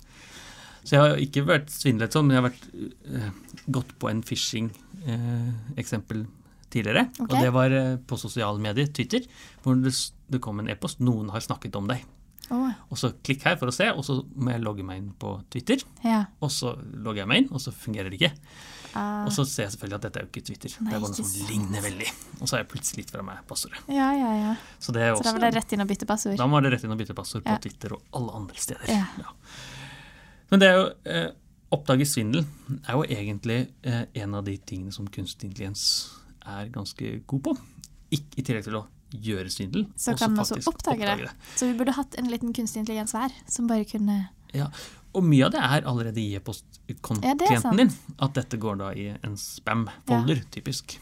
Så 0.84 0.96
jeg 0.96 1.02
har 1.04 1.22
ikke 1.24 1.46
vært 1.48 1.70
svindlet 1.72 2.16
sånn, 2.16 2.28
men 2.28 2.36
jeg 2.36 2.42
har 2.42 2.50
vært 2.50 2.66
eh, 3.14 3.30
gått 3.78 3.92
på 4.02 4.10
en 4.12 4.24
phishing-eksempel 4.28 6.26
tidligere. 6.74 7.08
Okay. 7.14 7.30
Og 7.30 7.36
det 7.38 7.54
var 7.56 7.78
eh, 7.78 7.94
på 8.10 8.20
sosiale 8.20 8.60
medier, 8.64 8.90
Twitter, 8.92 9.24
hvor 9.64 9.78
det, 9.80 9.94
det 10.34 10.42
kom 10.44 10.60
en 10.60 10.72
e-post. 10.74 11.04
Noen 11.04 11.32
har 11.34 11.46
snakket 11.46 11.78
om 11.80 11.88
deg. 11.92 12.04
Oh. 12.52 12.72
Og 12.92 13.00
så 13.00 13.14
klikk 13.24 13.46
her 13.48 13.56
for 13.62 13.72
å 13.72 13.76
se, 13.76 13.88
og 13.94 14.04
så 14.06 14.20
må 14.36 14.52
jeg 14.52 14.64
logge 14.66 14.86
meg 14.86 15.00
inn 15.00 15.12
på 15.20 15.38
Twitter. 15.54 15.86
ja. 16.06 16.26
Og 16.44 16.52
så 16.52 16.76
logger 16.76 17.24
jeg 17.24 17.32
meg 17.32 17.44
inn, 17.44 17.52
og 17.54 17.64
så 17.64 17.72
fungerer 17.76 18.12
det 18.12 18.20
ikke. 18.20 18.34
Ah, 18.96 19.26
Og 19.26 19.32
så 19.34 19.46
ser 19.50 19.64
jeg 19.66 19.72
selvfølgelig 19.74 19.96
at 19.98 20.04
dette 20.08 20.20
er 20.20 20.26
jo 20.26 20.30
ikke 20.32 20.46
Twitter. 20.50 20.74
Nei, 20.80 20.90
det 20.92 20.96
er 20.98 21.02
bare 21.02 21.12
noe 21.14 21.18
som 21.18 21.26
sant. 21.30 21.50
ligner 21.50 21.82
veldig. 21.86 22.10
Og 22.40 22.44
så 22.48 22.56
har 22.56 22.64
jeg 22.64 22.70
plutselig 22.74 23.04
gitt 23.06 23.14
fra 23.16 23.24
meg 23.26 23.40
passordet. 23.50 23.80
ja, 23.90 24.10
ja, 24.14 24.32
ja. 24.44 24.56
Så 24.80 24.94
det 24.96 25.02
er 25.08 25.16
Så 25.16 25.24
da 25.24 25.32
var 25.34 25.46
det 25.48 25.54
rett 25.56 25.74
inn 25.74 25.82
og 25.82 25.88
bytte 25.90 26.06
passord. 26.10 26.38
Da 26.38 26.48
var 26.48 26.62
det 26.62 26.72
rett 26.76 26.84
inn 26.86 26.92
og 26.94 27.00
bytte 27.02 27.16
passord 27.18 27.44
på. 27.48 27.56
Twitter 27.66 27.96
og 27.98 28.04
alle 28.20 28.36
andre 28.42 28.56
steder. 28.56 28.92
Ja. 28.94 29.06
Men 30.52 30.60
det 30.62 30.68
er 30.70 30.76
jo 30.78 30.90
eh, 31.10 31.30
Oppdage 31.74 32.06
svindel 32.06 32.44
er 32.86 32.94
jo 33.00 33.06
egentlig 33.10 33.56
eh, 33.82 34.04
en 34.22 34.36
av 34.38 34.44
de 34.46 34.54
tingene 34.62 34.92
som 34.94 35.08
kunstig 35.10 35.48
intelligens 35.50 35.86
er 36.46 36.68
ganske 36.70 37.16
god 37.26 37.42
på. 37.48 37.54
Ikke, 38.14 38.36
I 38.38 38.44
tillegg 38.46 38.68
til 38.68 38.78
å 38.78 38.84
gjøre 39.14 39.50
svindel. 39.50 39.88
Så 39.98 40.14
kan 40.18 40.34
man 40.36 40.44
også 40.44 40.60
faktisk 40.60 40.70
oppdage 40.70 41.16
det. 41.24 41.32
Så 41.58 41.66
vi 41.72 41.74
burde 41.80 41.96
hatt 41.98 42.14
en 42.22 42.30
liten 42.30 42.54
kunstig 42.54 42.84
intelligens 42.84 43.14
hver, 43.18 43.34
som 43.50 43.66
bare 43.70 43.86
kunne 43.90 44.20
Ja. 44.54 44.68
Og 45.14 45.24
mye 45.24 45.46
av 45.46 45.52
det 45.54 45.62
er 45.62 45.88
allerede 45.90 46.20
i 46.22 46.32
Ja, 46.34 46.40
e-postklienten 46.42 47.78
din. 47.78 47.92
At 48.18 48.34
dette 48.34 48.58
går 48.58 48.80
da 48.82 48.92
i 48.98 49.10
en 49.22 49.36
spam-folder, 49.38 50.44
typisk. 50.52 50.98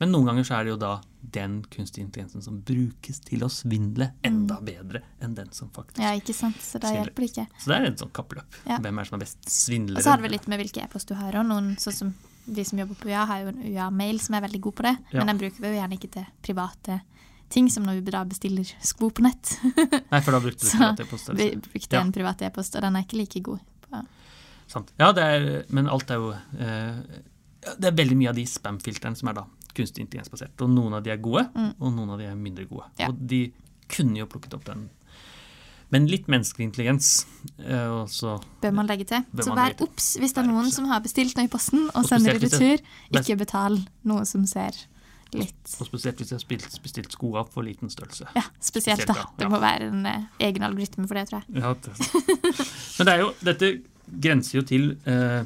Men 0.00 0.10
noen 0.10 0.26
ganger 0.26 0.46
så 0.48 0.56
er 0.58 0.66
det 0.66 0.72
jo 0.74 0.78
da 0.82 0.94
den 1.34 1.60
kunstige 1.72 2.04
intelligensen 2.04 2.42
som 2.44 2.58
brukes 2.66 3.20
til 3.24 3.44
å 3.46 3.48
svindle 3.52 4.10
enda 4.26 4.58
bedre 4.60 5.04
enn 5.22 5.36
den 5.38 5.52
som 5.54 5.70
faktisk 5.70 5.98
Mm. 5.98 6.04
Ja, 6.04 6.10
ikke 6.18 6.34
sant. 6.34 6.56
Så 6.60 6.78
da 6.80 6.88
Svindler. 6.88 7.04
hjelper 7.06 7.22
det 7.22 7.30
ikke. 7.30 7.46
Så 7.58 7.70
det 7.70 7.76
er 7.76 7.86
et 7.86 7.98
sånt 7.98 8.12
kappløp. 8.12 8.58
Ja. 8.66 8.78
Hvem 8.78 8.98
er 8.98 9.02
det 9.02 9.08
som 9.08 9.18
er 9.20 9.24
best 9.24 9.96
Og 9.96 10.02
så 10.02 10.10
har 10.10 10.16
det 10.18 10.22
vel 10.22 10.32
litt 10.32 10.48
med 10.48 10.60
hvilke 10.60 10.82
e-post 10.82 11.08
du 11.08 11.14
har 11.14 11.32
òg. 11.32 11.46
Noen 11.46 11.76
sånn 11.78 11.92
som 11.92 12.14
vi 12.46 12.64
som 12.64 12.78
jobber 12.78 12.94
på 12.94 13.08
UiA, 13.08 13.24
har 13.26 13.40
jo 13.40 13.48
en 13.48 13.62
UiA-mail 13.62 14.20
som 14.20 14.34
er 14.34 14.40
veldig 14.42 14.60
god 14.60 14.74
på 14.74 14.82
det. 14.82 14.96
Ja. 15.12 15.24
Men 15.24 15.26
den 15.32 15.38
bruker 15.38 15.60
vi 15.60 15.68
jo 15.68 15.80
gjerne 15.80 15.98
ikke 15.98 16.10
til 16.12 16.26
private 16.42 17.00
ting, 17.54 17.68
som 17.70 17.86
når 17.86 18.00
vi 18.02 18.12
da 18.14 18.24
bestiller 18.28 18.68
sko 18.84 19.08
på 19.14 19.22
nett. 19.24 19.54
Nei, 20.12 20.20
for 20.20 20.34
da 20.34 20.40
brukte 20.42 20.66
du 20.66 20.70
privat 20.74 21.00
e-post. 21.06 21.30
vi 21.38 21.50
brukte 21.54 21.70
brukte 21.72 21.96
Ja. 21.96 22.02
en 22.02 22.12
privat 22.16 22.42
e-post, 22.48 22.74
og 22.76 22.82
den 22.86 22.96
er 22.98 23.06
ikke 23.06 23.20
like 23.22 23.40
god. 23.46 23.62
på- 23.86 24.02
Sant. 24.74 24.90
Ja, 24.98 25.10
det 25.12 25.22
er, 25.22 25.46
men 25.76 25.86
alt 25.92 26.10
er 26.10 26.16
jo 26.22 26.30
eh, 26.32 26.96
Det 27.78 27.84
er 27.90 27.96
veldig 27.98 28.16
mye 28.16 28.30
av 28.30 28.34
de 28.38 28.44
spam-filtrene 28.48 29.16
som 29.16 29.28
er 29.28 29.34
da 29.38 29.44
kunstig 29.74 30.04
intelligensbasert. 30.04 30.54
Og 30.64 30.70
noen 30.70 30.94
av 30.94 31.02
de 31.04 31.10
er 31.10 31.16
gode, 31.18 31.46
og 31.80 31.92
noen 31.92 32.10
av 32.14 32.18
de 32.20 32.26
er 32.30 32.34
mindre 32.38 32.64
gode. 32.70 32.86
Mm. 32.94 33.00
Ja. 33.02 33.08
Og 33.10 33.18
de 33.28 33.40
kunne 33.90 34.18
jo 34.22 34.26
plukket 34.30 34.54
opp 34.56 34.64
den. 34.68 34.88
Men 35.92 36.06
litt 36.10 36.26
menneskelig 36.32 36.64
intelligens 36.68 37.10
eh, 37.60 37.86
og 37.92 38.08
så 38.10 38.38
Bør 38.62 38.72
man 38.74 38.88
legge 38.88 39.04
til. 39.10 39.22
Så 39.36 39.52
vær 39.54 39.76
obs 39.84 40.14
hvis 40.18 40.32
det 40.34 40.42
er 40.42 40.48
noen 40.48 40.70
som 40.74 40.88
har 40.90 41.02
bestilt 41.04 41.36
noe 41.38 41.46
i 41.46 41.52
posten 41.52 41.84
og 41.92 42.00
Og 42.02 42.08
sender 42.08 42.38
i 42.38 42.42
retur. 42.46 42.80
Ikke 43.14 43.36
betal 43.38 43.76
noe 44.08 44.24
som 44.26 44.46
ser 44.48 44.74
litt 45.34 45.74
Og 45.80 45.86
spesielt 45.88 46.16
hvis 46.20 46.30
jeg 46.32 46.36
har 46.38 46.42
spilt, 46.44 46.76
bestilt 46.82 47.12
sko 47.12 47.32
av 47.40 47.48
for 47.52 47.62
liten 47.66 47.90
størrelse. 47.90 48.28
Ja, 48.36 48.42
spesielt 48.60 49.02
Spesielt, 49.02 49.08
da. 49.08 49.26
Det 49.38 49.44
Ja. 49.46 49.50
må 49.52 49.60
være 49.60 49.88
en 49.90 50.06
eh, 50.06 50.22
egen 50.48 50.62
algoritme 50.62 51.06
for 51.10 51.14
det, 51.18 51.26
tror 51.28 51.42
jeg. 51.42 51.62
Ja, 51.62 51.74
det, 51.74 51.92
men 52.98 53.06
det 53.06 53.14
er 53.14 53.20
jo, 53.24 53.32
dette 53.50 53.72
grenser 54.20 54.58
jo 54.60 54.64
til 54.68 54.90
eh, 55.10 55.44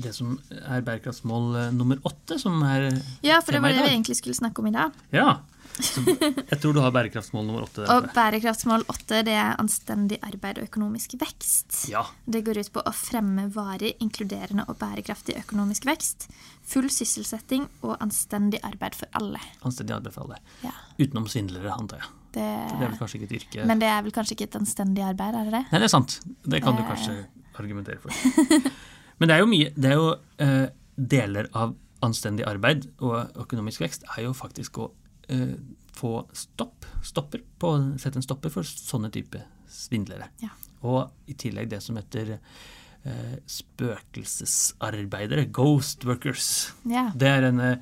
det 0.00 0.14
som 0.16 0.38
er 0.62 0.80
bærekraftsmål 0.86 1.56
eh, 1.66 1.70
nummer 1.76 1.98
åtte, 2.08 2.38
som 2.40 2.62
er 2.64 2.90
Ja, 3.22 3.40
for 3.44 3.52
det 3.52 3.60
var 3.62 3.74
det 3.74 3.82
vi 3.84 3.90
egentlig 3.96 4.16
skulle 4.16 4.34
snakke 4.38 4.62
om 4.62 4.66
i 4.70 4.76
dag. 4.76 4.92
Ja. 5.12 5.40
Så 5.80 6.02
jeg 6.04 6.58
tror 6.60 6.74
du 6.76 6.80
har 6.84 6.90
bærekraftsmål 6.92 7.46
nummer 7.48 7.62
åtte. 7.64 7.86
Og 7.88 8.10
bærekraftsmål 8.12 8.82
åtte, 8.92 9.22
det 9.24 9.32
er 9.32 9.54
anstendig 9.60 10.18
arbeid 10.22 10.58
og 10.60 10.66
økonomisk 10.68 11.14
vekst. 11.20 11.86
Ja. 11.88 12.02
Det 12.28 12.42
går 12.44 12.60
ut 12.60 12.72
på 12.74 12.82
å 12.84 12.92
fremme 12.92 13.46
varig, 13.54 13.94
inkluderende 14.04 14.66
og 14.68 14.76
bærekraftig 14.82 15.38
økonomisk 15.40 15.86
vekst, 15.88 16.28
full 16.68 16.90
sysselsetting 16.92 17.64
og 17.82 17.96
anstendig 18.04 18.60
arbeid 18.68 18.94
for 18.98 19.08
alle. 19.16 19.40
Anstendig 19.64 19.96
arbeid 19.96 20.12
for 20.12 20.26
alle. 20.28 20.42
Ja, 20.64 20.74
Utenom 21.00 21.24
svindlere, 21.32 21.72
antar 21.72 22.02
jeg. 22.04 22.12
det, 22.36 22.44
det 22.76 22.84
er 22.84 22.88
vel 22.92 22.98
kanskje 23.00 23.18
ikke 23.22 23.26
et 23.30 23.34
yrke 23.40 23.64
men 23.68 23.80
det 23.80 23.88
er 23.88 24.04
vel 24.04 24.12
kanskje 24.12 24.36
ikke 24.36 24.46
et 24.50 24.60
anstendig 24.60 25.02
arbeid, 25.08 25.34
er 25.40 25.48
det 25.48 25.56
det? 25.56 25.64
Nei, 25.72 25.80
det 25.80 25.88
er 25.88 25.92
sant. 25.96 26.18
Det 26.44 26.60
kan 26.64 26.76
du 26.76 26.82
Eh. 26.84 26.88
kanskje 26.92 27.16
argumentere 27.56 27.98
for. 28.00 28.12
Men 29.22 29.30
det 29.30 29.36
er 29.36 29.44
jo 29.44 29.50
mye 29.52 29.68
Det 29.78 29.92
er 29.92 29.96
jo 30.00 30.08
eh, 30.42 30.66
deler 30.98 31.46
av 31.54 31.76
anstendig 32.02 32.42
arbeid 32.50 32.88
og 32.98 33.30
økonomisk 33.44 33.84
vekst 33.84 34.02
er 34.16 34.24
jo 34.26 34.32
faktisk 34.34 34.80
å 34.82 34.88
eh, 35.30 35.54
få 35.94 36.24
stopp, 36.34 36.82
stopper 37.06 37.44
på, 37.62 37.70
sette 38.02 38.18
en 38.18 38.26
stopper 38.26 38.50
for 38.50 38.66
sånne 38.66 39.12
type 39.14 39.38
svindlere. 39.70 40.26
Ja. 40.42 40.50
Og 40.82 41.12
i 41.30 41.36
tillegg 41.38 41.70
det 41.70 41.78
som 41.84 41.94
heter 42.00 42.32
eh, 42.34 43.36
spøkelsesarbeidere, 43.46 45.46
ghost 45.54 46.02
workers. 46.08 46.72
Ja. 46.90 47.12
Det 47.14 47.30
er 47.30 47.46
en 47.52 47.62
eh, 47.62 47.78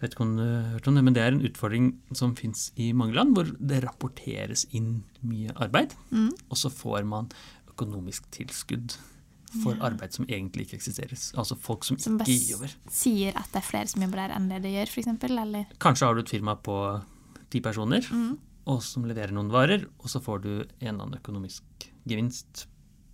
vet 0.00 0.14
ikke 0.16 0.24
om 0.24 0.32
du 0.38 0.44
har 0.46 0.70
hørt 0.78 0.88
om 0.88 0.96
det, 0.96 1.04
men 1.04 1.12
det 1.16 1.22
er 1.26 1.34
en 1.34 1.44
utfordring 1.44 1.90
som 2.16 2.32
fins 2.38 2.70
i 2.80 2.92
mange 2.96 3.12
land, 3.18 3.34
hvor 3.36 3.50
det 3.60 3.82
rapporteres 3.84 4.64
inn 4.72 5.02
mye 5.20 5.52
arbeid, 5.60 5.92
Mm. 6.10 6.30
og 6.48 6.56
så 6.56 6.70
får 6.72 7.04
man 7.04 7.28
økonomisk 7.68 8.24
tilskudd 8.32 8.96
for 9.62 9.74
arbeid 9.82 10.12
som 10.14 10.24
egentlig 10.28 10.66
ikke 10.68 10.76
eksisterer. 10.78 11.16
Altså 11.38 11.56
folk 11.58 11.84
som, 11.84 11.98
Som 11.98 12.18
ikke 12.20 12.36
Som 12.38 12.60
bare 12.60 12.92
sier 12.94 13.36
at 13.36 13.48
det 13.52 13.58
er 13.62 13.66
flere 13.66 13.88
som 13.90 14.02
jobber 14.02 14.22
der 14.22 14.34
enn 14.36 14.48
det 14.48 14.62
de 14.62 14.74
gjør, 14.76 14.92
f.eks., 14.94 15.24
eller? 15.30 15.66
Kanskje 15.82 16.06
har 16.06 16.14
du 16.14 16.20
et 16.22 16.30
firma 16.30 16.54
på 16.56 16.76
ti 17.50 17.60
personer, 17.60 18.06
Mm. 18.10 18.36
og 18.70 18.82
som 18.82 19.04
leverer 19.04 19.32
noen 19.34 19.50
varer, 19.50 19.86
og 19.98 20.06
så 20.12 20.20
får 20.22 20.42
du 20.42 20.50
en 20.60 20.66
eller 20.80 21.02
annen 21.02 21.18
økonomisk 21.18 21.62
gevinst 22.06 22.66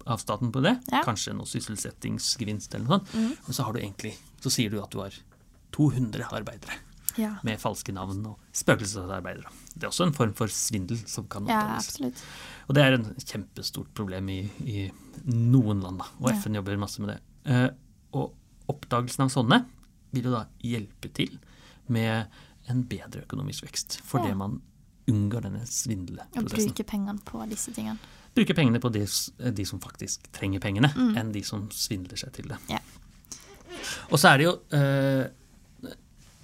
av 0.07 0.19
staten 0.21 0.53
på 0.53 0.61
det. 0.63 0.77
Ja. 0.93 1.01
Kanskje 1.03 1.33
noe 1.35 1.47
sysselsettingsgevinst 1.49 2.75
eller 2.75 2.87
noe 2.87 2.99
sånt. 3.01 3.15
Mm. 3.15 3.33
Men 3.47 3.53
så 3.57 3.65
har 3.65 3.73
du 3.73 3.81
egentlig, 3.81 4.15
så 4.41 4.51
sier 4.53 4.71
du 4.71 4.81
at 4.83 4.91
du 4.93 5.01
har 5.01 5.15
200 5.73 6.29
arbeidere. 6.33 6.77
Ja. 7.17 7.35
med 7.45 7.59
falske 7.61 7.93
navn 7.95 8.25
og 8.27 8.39
spøkelsesarbeidere. 8.53 9.51
Det 9.75 9.85
er 9.85 9.89
også 9.89 10.07
en 10.07 10.13
form 10.17 10.35
for 10.35 10.47
svindel 10.53 10.99
som 11.09 11.27
kan 11.33 11.45
oppdages. 11.49 12.01
Ja, 12.01 12.11
og 12.69 12.75
det 12.75 12.83
er 12.85 12.97
en 12.99 13.07
kjempestort 13.25 13.93
problem 13.95 14.29
i, 14.29 14.41
i 14.65 14.91
noen 15.25 15.81
land, 15.85 15.99
da, 16.03 16.09
og. 16.21 16.31
FN 16.43 16.55
jobber 16.59 16.77
masse 16.81 17.01
med 17.01 17.15
det. 17.15 17.19
Eh, 17.47 17.69
og 18.13 18.35
oppdagelsen 18.69 19.25
av 19.27 19.31
sånne 19.33 19.63
vil 20.13 20.25
jo 20.29 20.33
da 20.35 20.47
hjelpe 20.65 21.13
til 21.15 21.39
med 21.89 22.27
en 22.69 22.83
bedre 22.91 23.23
økonomisk 23.27 23.63
vekst. 23.69 24.01
Fordi 24.05 24.29
Ja. 24.29 24.35
man 24.35 24.61
unngår 25.09 25.43
denne 25.43 25.63
Og 25.63 26.49
bruke 26.51 26.85
pengene 26.85 27.21
på 27.25 27.49
disse 27.49 27.71
tingene. 27.73 27.99
Bruke 28.35 28.55
pengene 28.55 28.81
på 28.81 28.91
de, 28.93 29.07
de 29.53 29.65
som 29.65 29.79
faktisk 29.81 30.27
trenger 30.33 30.61
pengene, 30.61 30.91
Mm. 30.95 31.17
enn 31.17 31.33
de 31.33 31.43
som 31.43 31.69
svindler 31.71 32.19
seg 32.19 32.33
til 32.33 32.49
det. 32.49 32.59
Ja. 32.69 32.79
Og 34.11 34.19
så 34.19 34.33
er 34.35 34.39
det 34.39 34.45
jo 34.47 34.55
eh, 34.77 35.29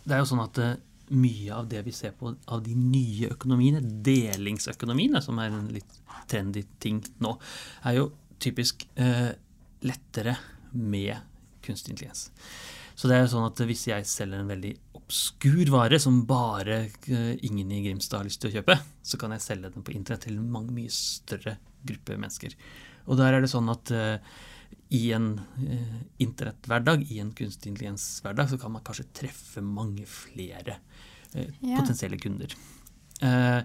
Det 0.03 0.17
er 0.17 0.23
jo 0.23 0.31
sånn 0.33 0.45
at 0.45 0.59
eh, 0.63 0.75
mye 1.13 1.55
av 1.55 1.69
det 1.71 1.83
vi 1.87 1.93
ser 1.95 2.15
på 2.17 2.33
av 2.33 2.63
de 2.65 2.75
nye 2.79 3.33
økonomiene, 3.35 3.83
delingsøkonomiene, 4.05 5.23
som 5.25 5.39
er 5.43 5.53
en 5.53 5.69
litt 5.75 5.99
trendy 6.31 6.65
ting 6.83 7.03
nå, 7.23 7.35
er 7.89 7.99
jo 7.99 8.11
typisk 8.43 8.87
eh, 9.01 9.33
lettere 9.87 10.37
med 10.73 11.17
kunstig 11.63 11.95
intelligens. 11.95 12.31
Så 12.95 13.09
det 13.09 13.17
er 13.17 13.25
jo 13.25 13.33
sånn 13.33 13.49
at 13.49 13.61
hvis 13.67 13.87
jeg 13.89 14.07
selger 14.09 14.43
en 14.43 14.51
veldig 14.51 14.73
obskur 14.99 15.71
vare 15.73 15.99
som 16.03 16.23
bare 16.29 16.85
eh, 17.11 17.35
ingen 17.47 17.73
i 17.73 17.83
Grimstad 17.87 18.21
har 18.21 18.29
lyst 18.29 18.43
til 18.43 18.53
å 18.53 18.57
kjøpe, 18.59 18.79
så 19.03 19.21
kan 19.21 19.35
jeg 19.35 19.45
selge 19.45 19.73
den 19.75 19.85
på 19.85 19.95
internett 19.97 20.27
til 20.27 20.39
en 20.39 20.73
mye 20.73 20.93
større 20.93 21.57
gruppe 21.83 22.17
mennesker. 22.17 22.57
Og 23.11 23.19
der 23.19 23.35
er 23.35 23.45
det 23.45 23.51
sånn 23.53 23.71
at 23.73 23.93
eh, 23.95 24.35
i 24.91 25.13
en 25.17 25.41
eh, 25.59 26.01
internetthverdag, 26.21 27.07
i 27.11 27.19
en 27.21 27.33
kunstig 27.33 27.71
intelligenshverdag, 27.73 28.51
så 28.51 28.59
kan 28.61 28.73
man 28.73 28.83
kanskje 28.85 29.07
treffe 29.15 29.63
mange 29.65 30.05
flere 30.07 30.79
eh, 31.35 31.49
Ja. 31.61 31.79
potensielle 31.81 32.19
kunder. 32.19 32.55
Eh, 33.23 33.63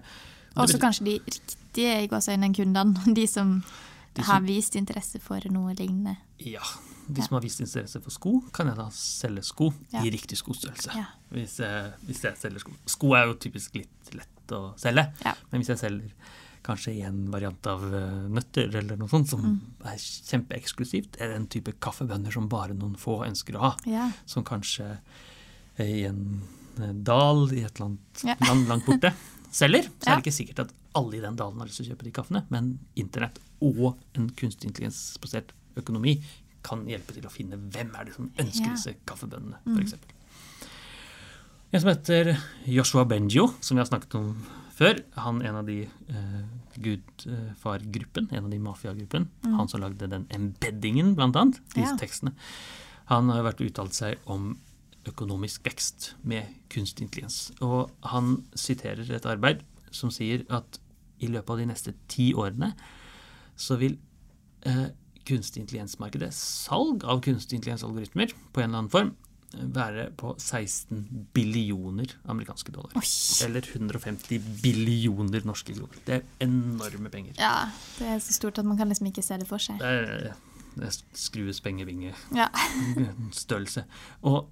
Og 0.56 0.68
så 0.68 0.78
kanskje 0.80 1.04
de 1.04 1.18
riktige 1.20 2.02
i 2.02 2.08
gåseøynene 2.08 2.54
kundene. 2.54 3.14
De 3.14 3.26
som 3.26 3.62
De 4.14 4.22
som- 4.22 4.32
har 4.32 4.40
vist 4.40 4.74
interesse 4.76 5.20
for 5.20 5.40
noe 5.52 5.74
lignende. 5.74 6.16
Ja. 6.38 6.62
De 7.08 7.20
Ja. 7.20 7.26
som 7.26 7.34
har 7.36 7.40
vist 7.42 7.60
interesse 7.60 8.00
for 8.02 8.10
sko, 8.10 8.40
kan 8.52 8.66
jeg 8.66 8.76
da 8.76 8.88
selge 8.90 9.42
sko 9.44 9.72
Ja. 9.92 10.02
i 10.02 10.10
riktig 10.10 10.36
skostørrelse. 10.38 11.06
Hvis, 11.30 11.58
hvis 12.06 12.22
jeg 12.24 12.36
selger 12.36 12.58
sko. 12.60 12.72
Sko 12.86 13.12
er 13.14 13.26
jo 13.26 13.34
typisk 13.34 13.74
litt 13.74 14.14
lett 14.14 14.48
å 14.56 14.72
selge, 14.78 15.12
men 15.52 15.60
hvis 15.60 15.68
jeg 15.68 15.78
selger 15.78 16.10
kanskje 16.68 16.92
en 17.08 17.22
variant 17.32 17.66
av 17.70 17.82
eh, 17.94 18.28
nøtter 18.36 18.74
eller 18.78 18.96
noe 19.00 19.08
sånt 19.10 19.28
som 19.32 19.40
Mm. 19.42 19.56
er 19.88 19.96
kjempeeksklusivt, 19.98 21.16
eller 21.20 21.34
en 21.38 21.46
type 21.50 21.72
kaffebønner 21.80 22.32
som 22.34 22.48
bare 22.48 22.74
noen 22.76 22.94
få 23.00 23.22
ønsker 23.26 23.56
å 23.56 23.60
ha, 23.60 23.76
Ja. 23.88 24.10
som 24.26 24.44
kanskje 24.44 24.98
er 25.78 25.84
i 25.88 26.04
en 26.08 26.42
eh, 26.80 26.92
dal 26.92 27.48
i 27.52 27.64
et 27.64 27.74
eller 27.80 27.86
annet 27.90 28.24
Ja. 28.24 28.36
land 28.46 28.68
langt 28.68 28.86
borte 28.86 29.12
selger, 29.50 29.88
så 29.98 30.12
er 30.12 30.16
det 30.20 30.26
ikke 30.26 30.38
sikkert 30.46 30.58
at 30.66 30.72
alle 30.94 31.16
i 31.16 31.20
den 31.20 31.36
dalen 31.36 31.58
har 31.58 31.66
lyst 31.66 31.78
til 31.82 31.86
å 31.88 31.94
kjøpe 31.94 32.04
de 32.04 32.10
kaffene, 32.12 32.44
men 32.50 32.78
internett 32.96 33.38
og 33.60 33.96
en 34.14 34.28
kunstig 34.30 34.68
intelligensbasert 34.70 35.50
økonomi 35.76 36.22
kan 36.62 36.84
hjelpe 36.86 37.14
til 37.14 37.22
å 37.24 37.30
finne 37.32 37.56
hvem 37.56 37.94
er 37.98 38.04
det 38.04 38.14
som 38.14 38.30
ønsker 38.36 38.66
Ja. 38.66 38.74
disse 38.74 38.94
kaffebønnene, 39.06 39.56
Mm. 39.66 39.78
f.eks. 39.78 39.94
En 41.72 41.80
som 41.80 41.90
heter 41.90 42.36
Joshua 42.66 43.04
Benjo, 43.04 43.54
som 43.60 43.76
vi 43.76 43.82
har 43.82 43.86
snakket 43.90 44.14
om 44.16 44.30
før. 44.78 45.02
Han 45.20 45.42
er 45.42 45.48
en 45.50 45.56
av 45.56 45.66
de 45.66 45.82
eh, 45.82 46.44
gudfargruppen, 46.82 48.28
en 48.32 48.44
av 48.44 48.50
de 48.50 48.58
mafiagruppen. 48.58 49.28
Mm. 49.44 49.54
Han 49.58 49.68
som 49.68 49.80
lagde 49.82 50.08
den 50.10 50.26
embeddingen, 50.34 51.14
blant 51.18 51.36
annet, 51.36 51.60
disse 51.74 51.92
Ja. 51.92 51.96
tekstene. 51.96 52.34
Han 53.06 53.28
har 53.30 53.42
vært 53.42 53.60
uttalt 53.64 53.94
seg 53.94 54.18
om 54.26 54.58
økonomisk 55.06 55.64
vekst 55.64 56.14
med 56.22 56.46
kunstig 56.68 57.02
intelligens. 57.06 57.52
Og 57.62 57.90
han 58.02 58.44
siterer 58.54 59.10
et 59.10 59.26
arbeid 59.26 59.62
som 59.90 60.10
sier 60.10 60.44
at 60.50 60.78
i 61.20 61.26
løpet 61.26 61.50
av 61.50 61.58
de 61.58 61.66
neste 61.66 61.94
ti 62.08 62.32
årene 62.34 62.74
så 63.56 63.78
vil 63.78 63.98
eh, 64.62 64.88
kunstig 65.24 65.62
intelligensmarkedet, 65.62 66.32
salg 66.32 67.04
av 67.04 67.20
kunstig 67.24 67.58
intelligensalgoritmer 67.58 68.32
på 68.52 68.60
en 68.60 68.70
eller 68.70 68.78
annen 68.78 68.90
form, 68.92 69.16
være 69.74 70.08
på 70.18 70.34
16 70.38 71.28
billioner 71.36 72.14
amerikanske 72.30 72.74
dollar. 72.74 72.92
Oi. 72.98 73.06
Eller 73.46 73.66
150 73.66 74.42
billioner 74.62 75.46
norske 75.48 75.74
kroner. 75.76 76.02
Det 76.06 76.18
er 76.18 76.46
enorme 76.46 77.10
penger. 77.12 77.34
Ja, 77.38 77.68
det 77.98 78.12
er 78.14 78.20
så 78.24 78.36
stort 78.36 78.58
at 78.58 78.68
man 78.68 78.78
kan 78.78 78.90
liksom 78.90 79.10
ikke 79.10 79.24
se 79.24 79.40
det 79.40 79.48
for 79.50 79.62
seg. 79.62 79.80
Det 79.82 79.88
er, 79.88 80.36
det 80.78 80.90
er 80.90 81.00
skrues 81.18 81.62
pengevinge 81.64 82.14
Ja. 82.36 82.48
Og 84.28 84.48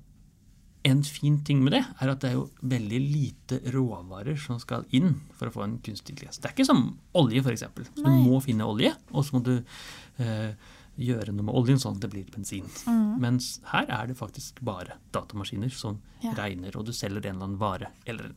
en 0.86 1.02
fin 1.02 1.40
ting 1.44 1.62
med 1.64 1.74
det 1.74 1.82
er 1.82 2.10
at 2.12 2.22
det 2.22 2.30
er 2.30 2.36
jo 2.36 2.46
veldig 2.62 2.98
lite 3.02 3.58
råvarer 3.74 4.38
som 4.38 4.60
skal 4.62 4.86
inn 4.94 5.16
for 5.34 5.48
å 5.50 5.54
få 5.54 5.64
en 5.64 5.78
kunstig 5.82 6.14
intelligens. 6.14 6.38
Det 6.38 6.50
er 6.50 6.54
ikke 6.54 6.68
som 6.68 6.84
olje, 7.18 7.42
f.eks. 7.42 7.64
Du 7.96 8.06
må 8.06 8.38
finne 8.44 8.68
olje, 8.68 8.92
og 9.10 9.26
så 9.26 9.36
må 9.36 9.42
du 9.46 9.54
eh, 10.22 10.52
gjøre 10.98 11.32
noe 11.34 11.44
med 11.44 11.54
oljen 11.54 11.78
sånn 11.80 11.96
at 11.96 12.00
det 12.06 12.10
blir 12.10 12.24
bensin. 12.32 12.64
Mm. 12.88 13.18
Mens 13.20 13.60
her 13.72 13.84
er 13.92 14.06
det 14.08 14.16
faktisk 14.16 14.62
bare 14.64 14.96
datamaskiner 15.12 15.70
som 15.72 16.00
Ja. 16.22 16.32
regner, 16.32 16.74
og 16.76 16.86
du 16.86 16.92
selger 16.92 17.26
en 17.26 17.36
eller 17.36 17.44
annen 17.44 17.58
vare. 17.58 17.88
Eller 18.06 18.32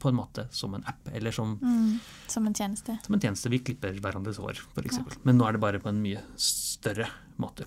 på 0.00 0.08
en 0.08 0.16
måte 0.16 0.46
som 0.50 0.74
en 0.74 0.82
app, 0.86 1.08
eller 1.12 1.30
som, 1.30 1.58
Mm. 1.58 2.00
Som 2.26 2.46
en 2.46 2.54
tjeneste. 2.54 2.98
som 3.04 3.14
en 3.14 3.20
tjeneste. 3.20 3.50
Vi 3.50 3.58
klipper 3.58 3.92
hverandres 4.00 4.38
hår, 4.38 4.58
f.eks. 4.74 4.98
Men 5.24 5.36
nå 5.38 5.46
er 5.48 5.52
det 5.52 5.60
bare 5.60 5.78
på 5.78 5.88
en 5.88 6.02
mye 6.02 6.20
større 6.36 7.06
måte. 7.38 7.64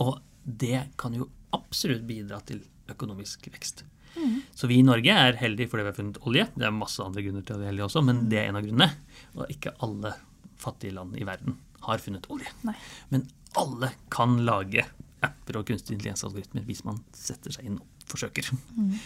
Og 0.00 0.20
det 0.46 0.90
kan 0.96 1.12
jo 1.14 1.28
absolutt 1.52 2.06
bidra 2.06 2.40
til 2.44 2.62
økonomisk 2.88 3.48
vekst. 3.52 3.82
Mm. 4.16 4.42
Så 4.54 4.68
vi 4.68 4.78
i 4.78 4.82
Norge 4.82 5.10
er 5.10 5.32
heldige 5.40 5.68
fordi 5.70 5.82
vi 5.82 5.90
har 5.90 5.96
funnet 5.96 6.18
olje. 6.26 6.48
Det 6.56 6.62
er 6.66 6.70
masse 6.70 7.00
andre 7.02 7.22
grunner 7.22 7.44
til 7.44 7.54
at 7.54 7.60
vi 7.60 7.64
er 7.66 7.72
heldige 7.72 7.88
også, 7.88 8.04
men 8.04 8.28
det 8.28 8.38
er 8.38 8.48
en 8.48 8.56
av 8.56 8.62
grunnene. 8.62 8.90
Og 9.36 9.48
ikke 9.50 9.74
alle 9.82 10.14
fattige 10.56 10.94
land 10.94 11.16
i 11.18 11.24
verden 11.26 11.56
har 11.86 12.02
funnet 12.02 12.26
ordet. 12.32 12.50
Nei. 12.66 12.74
Men 13.12 13.26
alle 13.60 13.92
kan 14.12 14.38
lage 14.46 14.84
apper 15.24 15.60
og 15.60 15.66
kunstig 15.70 15.94
intelligensalgoritmer 15.96 16.66
hvis 16.68 16.82
man 16.84 16.98
setter 17.16 17.54
seg 17.54 17.68
inn 17.70 17.78
og 17.80 18.08
forsøker. 18.10 18.50
Mm. 18.76 18.96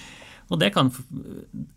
Og 0.48 0.60
det 0.62 0.72
kan, 0.74 0.88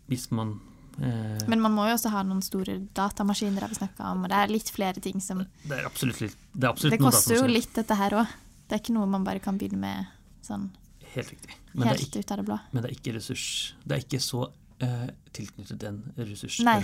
hvis 0.09 0.29
man 0.31 0.55
eh, 0.97 1.41
Men 1.51 1.61
man 1.61 1.75
må 1.75 1.85
jo 1.89 1.97
også 1.97 2.09
ha 2.13 2.23
noen 2.25 2.41
store 2.45 2.79
datamaskiner, 2.97 3.65
har 3.65 3.73
vi 3.73 3.77
snakka 3.81 4.13
om, 4.13 4.23
og 4.25 4.31
det 4.31 4.39
er 4.39 4.53
litt 4.53 4.71
flere 4.73 5.03
ting 5.03 5.19
som 5.21 5.43
Det 5.67 5.75
er 5.77 5.85
absolutt, 5.89 6.21
litt- 6.23 6.37
det 6.55 6.65
er 6.65 6.71
absolutt 6.71 6.95
Det 6.95 7.01
noe 7.03 7.11
koster 7.11 7.35
jo 7.41 7.49
litt, 7.51 7.73
dette 7.75 7.97
her 7.99 8.15
òg. 8.23 8.37
Det 8.67 8.77
er 8.77 8.83
ikke 8.85 8.95
noe 8.95 9.09
man 9.11 9.27
bare 9.27 9.43
kan 9.43 9.59
begynne 9.59 9.81
med 9.83 10.07
sånn 10.47 10.69
Helt 11.11 11.27
riktig. 11.33 11.51
Men 11.73 11.83
det, 11.83 11.91
er 11.91 11.97
helt 12.05 12.15
ut 12.15 12.31
av 12.31 12.37
det 12.39 12.45
blå. 12.47 12.57
men 12.71 12.83
det 12.83 12.87
er 12.89 12.95
ikke 12.95 13.13
ressurs. 13.17 13.45
Det 13.83 13.97
er 13.97 14.03
ikke 14.05 14.21
så 14.23 14.45
eh, 14.81 15.07
tilknyttet 15.33 15.83
en 15.87 16.01
ressurs, 16.17 16.59
Nei. 16.65 16.79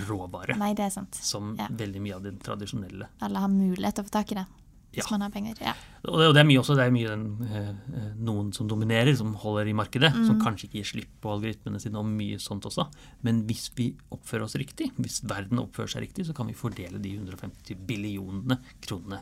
Nei, 0.58 0.72
det 0.74 0.86
er 0.86 0.90
sant. 0.94 1.14
som 1.14 1.54
Ja. 1.58 1.66
veldig 1.68 2.00
mye 2.00 2.14
av 2.14 2.22
det 2.22 2.38
tradisjonelle. 2.40 3.08
Alle 3.20 3.38
har 3.38 3.48
mulighet 3.48 3.94
til 3.94 4.04
å 4.04 4.08
få 4.08 4.10
tak 4.10 4.32
i 4.32 4.34
det 4.40 4.46
hvis 4.92 5.10
man 5.12 5.20
har 5.20 5.30
penger. 5.30 5.54
Ja. 5.60 5.74
Og 6.08 6.18
det, 6.18 6.26
og 6.28 6.34
det 6.34 6.40
er 6.40 6.46
mye 6.48 6.58
også, 6.62 6.74
det 6.74 6.86
er 6.86 6.90
mye 6.90 7.08
den, 7.08 7.42
eh, 7.52 8.14
noen 8.16 8.52
som 8.54 8.66
dominerer, 8.66 9.14
som 9.16 9.34
holder 9.34 9.68
i 9.68 9.74
markedet, 9.74 10.12
Mm. 10.14 10.26
som 10.26 10.40
kanskje 10.40 10.64
ikke 10.66 10.78
gir 10.80 10.84
slipp 10.84 11.20
på 11.20 11.28
algoritmene 11.30 11.78
sine 11.80 11.96
og 11.98 12.06
mye 12.06 12.38
sånt 12.40 12.62
også. 12.64 12.88
Men 13.22 13.42
hvis 13.46 13.68
vi 13.76 13.94
oppfører 14.10 14.42
oss 14.44 14.54
riktig, 14.56 14.90
hvis 14.96 15.20
verden 15.22 15.58
oppfører 15.60 15.88
seg 15.92 16.02
riktig, 16.08 16.24
så 16.26 16.34
kan 16.34 16.46
vi 16.46 16.54
fordele 16.54 16.98
de 17.00 17.10
150 17.18 17.74
billionene 17.86 18.58
kronene 18.80 19.20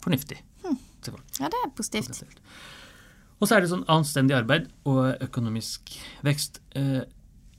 fornuftig. 0.00 0.38
Hmm. 0.64 0.78
ja, 1.38 1.48
det 1.48 1.58
er 1.64 1.70
positivt. 1.76 2.36
Og 3.40 3.46
så 3.46 3.56
er 3.56 3.60
det 3.60 3.70
sånn 3.70 3.84
anstendig 3.86 4.34
arbeid 4.34 4.68
og 4.84 5.18
økonomisk 5.20 5.92
vekst 6.24 6.58
eh, 6.74 7.04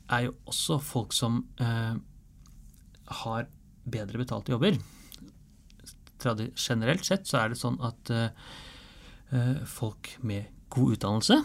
er 0.10 0.26
jo 0.28 0.36
også 0.50 0.80
folk 0.82 1.14
som 1.14 1.44
eh, 1.62 1.96
har 3.24 3.48
bedre 3.90 4.18
betalte 4.22 4.52
jobber. 4.54 4.78
Generelt 6.60 7.06
sett 7.08 7.28
så 7.30 7.40
er 7.44 7.54
det 7.54 7.60
sånn 7.62 7.78
at 7.86 8.10
eh, 8.12 8.30
eh, 9.32 9.62
folk 9.70 10.16
med 10.28 10.50
god 10.74 10.98
utdannelse 10.98 11.38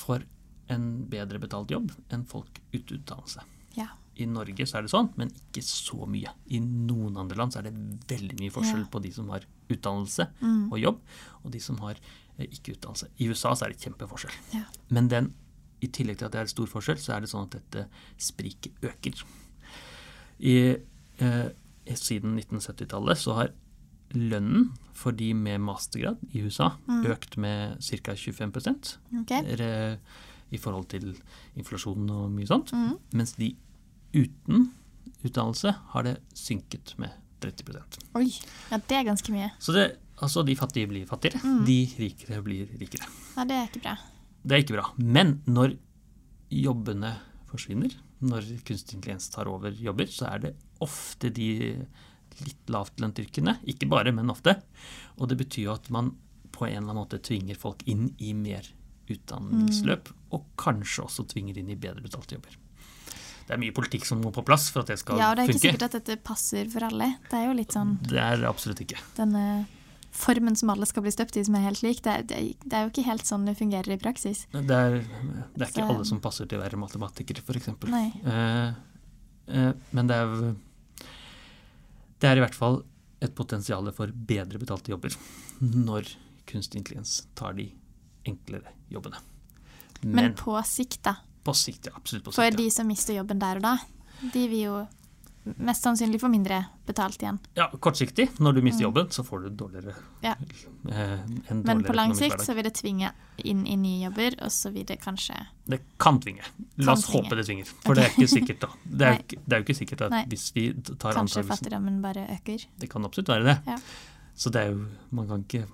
får 0.00 0.24
en 0.72 0.86
bedre 1.12 1.38
betalt 1.42 1.70
jobb 1.74 1.90
enn 2.14 2.24
folk 2.26 2.62
uten 2.72 2.96
utdannelse. 3.02 3.44
Ja. 3.76 3.90
I 4.16 4.26
Norge 4.30 4.64
så 4.66 4.78
er 4.78 4.86
det 4.86 4.92
sånn, 4.94 5.10
men 5.18 5.28
ikke 5.34 5.60
så 5.66 6.06
mye. 6.08 6.30
I 6.54 6.60
noen 6.62 7.18
andre 7.20 7.36
land 7.36 7.52
så 7.52 7.60
er 7.60 7.68
det 7.68 7.74
veldig 8.08 8.38
mye 8.40 8.54
forskjell 8.54 8.84
Ja. 8.86 8.90
på 8.94 9.02
de 9.02 9.10
som 9.12 9.28
har 9.34 9.44
utdannelse 9.68 10.28
Mm. 10.40 10.72
og 10.72 10.78
jobb, 10.78 11.00
og 11.44 11.50
de 11.52 11.60
som 11.60 11.76
har 11.82 11.96
eh, 12.38 12.46
ikke 12.46 12.74
utdannelse. 12.78 13.08
I 13.18 13.28
USA 13.28 13.52
så 13.54 13.66
er 13.66 13.74
det 13.74 13.82
kjempeforskjell. 13.84 14.32
Ja. 14.54 14.64
Men 14.90 15.08
den, 15.08 15.34
i 15.84 15.90
tillegg 15.92 16.18
til 16.20 16.26
at 16.28 16.32
det 16.36 16.40
er 16.44 16.50
stor 16.52 16.70
forskjell, 16.70 16.98
så 17.02 17.14
er 17.16 17.24
det 17.24 17.30
sånn 17.32 17.46
at 17.48 17.56
dette 17.58 17.86
spriket 18.20 18.72
øker. 18.84 19.20
I, 20.40 20.56
eh, 21.22 21.48
siden 21.94 22.36
1970-tallet 22.40 23.20
så 23.20 23.36
har 23.38 23.52
lønnen 24.14 24.70
for 24.94 25.14
de 25.16 25.32
med 25.34 25.58
mastergrad 25.64 26.20
i 26.32 26.42
USA 26.46 26.70
Mm. 26.88 27.04
økt 27.10 27.36
med 27.36 27.80
ca. 27.82 28.14
25 28.14 28.98
Ok. 29.20 29.30
re- 29.58 29.98
i 30.52 30.56
forhold 30.58 30.86
til 30.88 31.16
inflasjon 31.56 32.08
og 32.10 32.30
mye 32.30 32.46
sånt. 32.46 32.70
Mm. 32.72 32.98
Mens 33.12 33.32
de 33.32 33.56
uten 34.14 34.70
utdannelse 35.24 35.72
har 35.92 36.02
det 36.02 36.18
synket 36.34 36.94
med 36.98 37.10
30% 37.40 37.98
Oi. 38.14 38.28
Ja, 38.70 38.76
det 38.78 38.92
er 38.96 39.04
ganske 39.04 39.32
mye. 39.32 39.50
Så 39.58 39.72
det, 39.72 39.96
altså 40.22 40.44
de 40.46 40.54
fattige 40.54 40.86
blir 40.88 41.06
fattigere, 41.06 41.40
Mm. 41.42 41.64
de 41.66 41.86
rikere 41.98 42.42
blir 42.44 42.66
rikere. 42.78 43.08
Ja, 43.36 43.44
det 43.44 43.50
er 43.56 43.66
ikke 43.68 43.82
bra. 43.82 43.96
Det 44.44 44.56
er 44.56 44.64
ikke 44.64 44.76
bra. 44.76 44.88
Men 45.00 45.38
når 45.48 45.76
jobbene 46.54 47.14
forsvinner, 47.50 47.94
når 48.24 48.46
kunstig 48.66 48.98
intelligens 48.98 49.30
tar 49.32 49.48
over 49.50 49.72
jobber, 49.72 50.10
så 50.12 50.28
er 50.30 50.42
det 50.46 50.52
ofte 50.84 51.30
de 51.34 51.48
litt 52.44 52.72
lavtlønte 52.72 53.24
yrkene. 53.24 53.56
Ikke 53.70 53.88
bare, 53.90 54.12
men 54.14 54.32
ofte. 54.32 54.56
Og 55.18 55.30
det 55.30 55.38
betyr 55.40 55.68
jo 55.68 55.76
at 55.76 55.88
man 55.94 56.12
på 56.54 56.66
en 56.68 56.76
eller 56.76 56.92
annen 56.92 57.00
måte 57.02 57.20
tvinger 57.24 57.58
folk 57.58 57.82
inn 57.90 58.10
i 58.22 58.34
mer 58.36 58.66
utdanningsløp, 59.10 60.08
og 60.32 60.44
kanskje 60.60 61.04
også 61.04 61.26
tvinger 61.32 61.58
inn 61.60 61.72
i 61.72 61.78
bedre 61.78 62.04
betalte 62.04 62.36
jobber. 62.38 62.54
Det 63.44 63.52
er 63.52 63.60
mye 63.60 63.74
politikk 63.76 64.06
som 64.08 64.22
må 64.24 64.30
på 64.32 64.44
plass 64.46 64.70
for 64.72 64.80
at 64.84 64.92
det 64.92 64.96
skal 65.02 65.18
funke. 65.18 65.20
Ja, 65.20 65.30
og 65.32 65.36
det 65.36 65.42
er 65.42 65.50
ikke 65.50 65.58
funke. 65.58 65.72
sikkert 65.74 65.86
at 65.88 65.96
dette 65.98 66.16
passer 66.24 66.70
for 66.72 66.86
alle. 66.86 67.10
Det 67.28 67.36
er 67.36 67.48
jo 67.50 67.56
litt 67.58 67.74
sånn 67.76 67.98
Det 68.06 68.20
er 68.22 68.44
absolutt 68.48 68.80
ikke. 68.86 69.00
denne 69.18 69.42
formen 70.14 70.54
som 70.56 70.70
alle 70.70 70.86
skal 70.86 71.02
bli 71.04 71.10
støpt 71.12 71.36
i, 71.40 71.42
som 71.46 71.56
er 71.58 71.64
helt 71.66 71.82
lik. 71.82 72.00
Det 72.04 72.14
det 72.30 72.38
det 72.62 72.72
er 72.78 72.86
jo 72.86 72.92
ikke 72.92 73.06
helt 73.08 73.26
sånn 73.26 73.46
det 73.48 73.56
fungerer 73.58 73.96
i 73.96 74.00
praksis. 74.00 74.44
Det 74.54 74.62
er, 74.70 75.00
det 75.02 75.62
er 75.66 75.70
ikke 75.70 75.82
Så- 75.82 75.90
alle 75.90 76.04
som 76.06 76.20
passer 76.22 76.46
til 76.46 76.58
å 76.60 76.62
være 76.62 76.78
matematiker, 76.78 77.40
f.eks. 77.42 77.68
Eh, 77.68 78.74
eh, 79.48 79.72
men 79.92 80.06
det 80.06 80.16
er 80.16 80.54
Det 82.20 82.30
er 82.30 82.36
i 82.36 82.40
hvert 82.40 82.54
fall 82.54 82.84
et 83.20 83.34
potensial 83.34 83.90
for 83.92 84.06
bedre 84.06 84.58
betalte 84.58 84.88
jobber 84.92 85.10
når 85.60 86.14
kunstig 86.46 86.78
intelligens 86.80 87.26
tar 87.34 87.52
de 87.54 87.72
enklere 88.26 88.70
jobbene. 88.90 89.18
Men, 90.02 90.14
Men, 90.14 90.34
på 90.34 90.56
sikt, 90.64 91.02
da. 91.02 91.16
på 91.44 91.52
sikt, 91.56 91.86
ja. 91.86 91.92
Absolutt 91.96 92.24
på 92.24 92.32
sikt. 92.32 92.36
For 92.36 92.56
de 92.56 92.70
som 92.70 92.86
mister 92.86 93.14
jobben 93.16 93.38
der 93.40 93.56
og 93.56 93.62
da, 93.62 93.78
de 94.32 94.48
vil 94.48 94.60
jo 94.64 94.86
mest 95.44 95.82
sannsynlig 95.84 96.20
få 96.20 96.28
mindre 96.32 96.64
betalt 96.86 97.20
igjen. 97.20 97.38
Ja. 97.56 97.66
kortsiktig. 97.68 98.30
Når 98.40 98.54
du 98.54 98.60
mister 98.62 98.82
jobben, 98.86 99.10
så 99.12 99.22
får 99.24 99.42
du 99.44 99.50
dårligere 99.50 99.94
Mm. 99.94 100.22
Ja. 100.22 100.34
eh, 100.90 101.20
en 101.50 101.62
Men 101.66 101.82
på 101.84 101.92
lang 101.94 102.14
sikt 102.14 102.30
hverdag. 102.36 102.46
så 102.46 102.54
vil 102.54 102.64
det 102.64 102.74
tvinge 102.74 103.10
inn 103.44 103.66
i 103.66 103.76
nye 103.76 104.04
jobber, 104.08 104.36
og 104.42 104.48
så 104.50 104.72
vil 104.72 104.84
det 104.86 105.00
kanskje 105.00 105.46
Det 105.68 105.80
kan 105.98 106.18
tvinge. 106.20 106.42
La 106.78 106.92
oss 106.92 107.04
håpe 107.12 107.36
det 107.36 107.44
tvinger. 107.46 107.66
For 107.66 107.94
det 107.94 108.04
er 108.04 108.10
ikke 108.10 108.28
sikkert, 108.28 108.60
da. 108.60 108.68
Det 108.86 109.02
er, 109.06 109.12
jo 109.12 109.22
ikke- 109.22 109.60
ikke 109.64 109.76
sikkert 109.76 110.00
at 110.02 110.10
Nei. 110.10 110.24
hvis 110.26 110.52
vi 110.54 110.72
tar 110.98 111.12
Kanskje 111.12 111.44
fattigdommen 111.44 112.00
bare 112.02 112.26
øker. 112.30 112.66
Det 112.78 112.88
kan 112.90 113.04
absolutt 113.04 113.28
være 113.28 113.44
det. 113.44 113.58
Ja. 113.66 113.76
Så 114.36 114.50
det 114.50 114.62
er 114.62 114.70
jo, 114.72 114.86
man 115.10 115.28
kan 115.28 115.44
ikke 115.44 115.66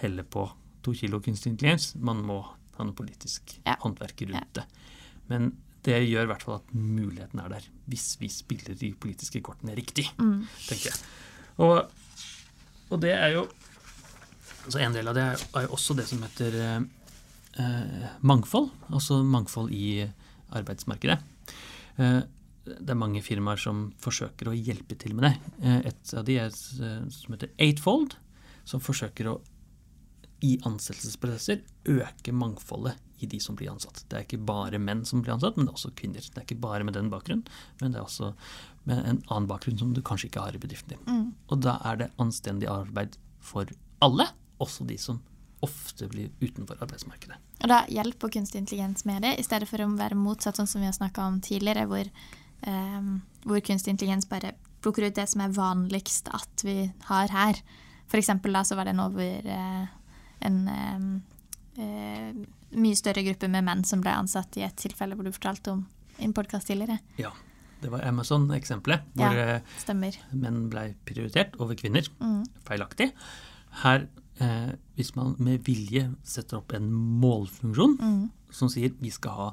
helle 0.00 0.22
på 0.24 0.50
to 0.82 0.92
kilo 0.94 1.20
kunstig 1.20 1.52
intelligens. 1.52 1.94
Man 1.96 2.22
må 2.24 2.42
ha 2.76 2.84
noe 2.84 2.94
politisk 2.94 3.58
Ja. 3.66 3.76
håndverk 3.80 4.20
rundt 4.32 4.52
det. 4.54 4.64
Men 5.28 5.56
det 5.86 5.96
gjør 6.10 6.26
i 6.26 6.30
hvert 6.30 6.42
fall 6.44 6.58
at 6.60 6.72
muligheten 6.76 7.40
er 7.40 7.48
der, 7.54 7.66
hvis 7.88 8.16
vi 8.20 8.28
spiller 8.28 8.74
de 8.76 8.92
politiske 9.00 9.40
kortene 9.42 9.74
riktig, 9.78 10.06
Mm. 10.18 10.46
tenker 10.68 10.90
jeg. 10.90 10.98
Og, 11.58 11.90
og 12.90 13.00
det 13.00 13.12
er 13.16 13.32
jo 13.34 13.46
altså 14.64 14.78
En 14.84 14.92
del 14.92 15.08
av 15.08 15.14
det 15.16 15.22
er, 15.24 15.42
er 15.56 15.62
jo 15.66 15.72
også 15.76 15.94
det 15.96 16.04
som 16.06 16.20
heter 16.22 16.56
eh, 16.60 16.80
eh, 17.64 18.08
mangfold. 18.20 18.68
Altså 18.92 19.22
mangfold 19.24 19.72
i 19.72 20.04
arbeidsmarkedet. 20.52 21.16
Eh, 21.98 22.20
det 22.66 22.90
er 22.92 22.98
mange 23.00 23.22
firmaer 23.24 23.56
som 23.58 23.86
forsøker 24.04 24.50
å 24.50 24.54
hjelpe 24.54 24.98
til 25.00 25.14
med 25.16 25.24
det. 25.30 25.32
Eh, 25.64 25.78
Et 25.90 26.12
av 26.14 26.24
de 26.28 26.36
er 26.38 26.52
eh, 26.52 27.08
som 27.10 27.34
heter 27.34 27.50
Eightfold, 27.58 28.14
som 28.68 28.80
forsøker 28.84 29.32
å 29.32 29.38
i 30.40 30.56
ansettelsesprosesser 30.64 31.62
øke 31.92 32.32
mangfoldet 32.32 32.96
i 33.20 33.28
de 33.28 33.40
som 33.40 33.56
blir 33.58 33.70
ansatt. 33.72 34.02
Det 34.08 34.16
er 34.16 34.24
ikke 34.24 34.40
bare 34.48 34.80
menn 34.80 35.02
som 35.08 35.20
blir 35.20 35.34
ansatt, 35.34 35.56
men 35.56 35.66
det 35.66 35.74
er 35.74 35.78
også 35.78 35.92
kvinner. 35.98 36.24
Det 36.24 36.40
er 36.40 36.46
ikke 36.46 36.62
bare 36.62 36.86
med 36.86 36.96
den 36.96 37.10
bakgrunnen, 37.12 37.44
men 37.80 37.92
det 37.92 38.00
er 38.00 38.06
også 38.06 38.32
med 38.88 39.02
en 39.04 39.20
annen 39.28 39.48
bakgrunn 39.50 39.78
som 39.80 39.92
du 39.96 40.00
kanskje 40.04 40.30
ikke 40.30 40.44
har 40.46 40.56
i 40.56 40.62
bedriften 40.62 40.94
din. 40.94 41.02
Mm. 41.04 41.26
Og 41.52 41.60
da 41.66 41.76
er 41.90 42.00
det 42.00 42.12
anstendig 42.22 42.70
arbeid 42.72 43.18
for 43.44 43.68
alle, 44.04 44.30
også 44.60 44.86
de 44.88 44.96
som 45.00 45.20
ofte 45.64 46.08
blir 46.08 46.30
utenfor 46.40 46.80
arbeidsmarkedet. 46.80 47.36
Og 47.60 47.68
da 47.68 47.82
hjelper 47.92 48.32
kunstig 48.32 48.62
intelligens 48.62 49.04
med 49.04 49.26
det, 49.26 49.34
i 49.36 49.44
stedet 49.44 49.68
for 49.68 49.84
å 49.84 49.90
være 49.98 50.16
motsatt, 50.16 50.56
sånn 50.56 50.70
som 50.70 50.80
vi 50.80 50.88
har 50.88 50.96
snakka 50.96 51.26
om 51.28 51.36
tidligere, 51.44 51.84
hvor, 51.90 52.08
eh, 52.64 53.12
hvor 53.44 53.60
kunstig 53.60 53.92
intelligens 53.92 54.28
bare 54.28 54.54
plukker 54.80 55.04
ut 55.04 55.14
det 55.14 55.28
som 55.28 55.44
er 55.44 55.52
vanligst 55.52 56.32
at 56.32 56.64
vi 56.64 56.90
har 57.12 57.28
her. 57.28 57.60
For 58.08 58.16
eksempel 58.16 58.56
da 58.56 58.64
så 58.64 58.78
var 58.78 58.88
det 58.88 58.96
nå 58.96 59.10
hvor 59.12 59.50
eh, 59.52 59.84
en 60.42 60.68
eh, 60.68 61.82
eh, 61.82 62.32
mye 62.80 62.96
større 62.98 63.24
gruppe 63.26 63.48
med 63.50 63.64
menn 63.66 63.84
som 63.84 64.00
ble 64.04 64.10
ansatt 64.14 64.56
i 64.60 64.62
et 64.66 64.76
tilfelle 64.76 65.16
hvor 65.16 65.24
du 65.26 65.32
fortalte 65.32 65.72
om 65.72 65.86
i 66.18 66.24
en 66.24 66.34
podkast 66.36 66.68
tidligere. 66.68 66.98
Ja, 67.18 67.30
det 67.82 67.90
var 67.90 68.04
Amazon-eksempelet, 68.06 69.00
hvor 69.16 69.32
Ja. 69.36 69.56
eh, 69.56 69.60
menn 70.32 70.68
ble 70.70 70.94
prioritert 71.06 71.56
over 71.60 71.74
kvinner. 71.74 72.06
Mm. 72.20 72.44
Feilaktig. 72.64 73.12
Her, 73.82 74.08
eh, 74.40 74.72
hvis 74.96 75.14
man 75.16 75.34
med 75.38 75.64
vilje 75.64 76.14
setter 76.24 76.58
opp 76.58 76.72
en 76.72 76.90
målfunksjon 76.92 77.98
Mm. 78.00 78.30
som 78.50 78.68
sier 78.68 78.90
vi 79.00 79.10
skal 79.10 79.30
ha 79.32 79.48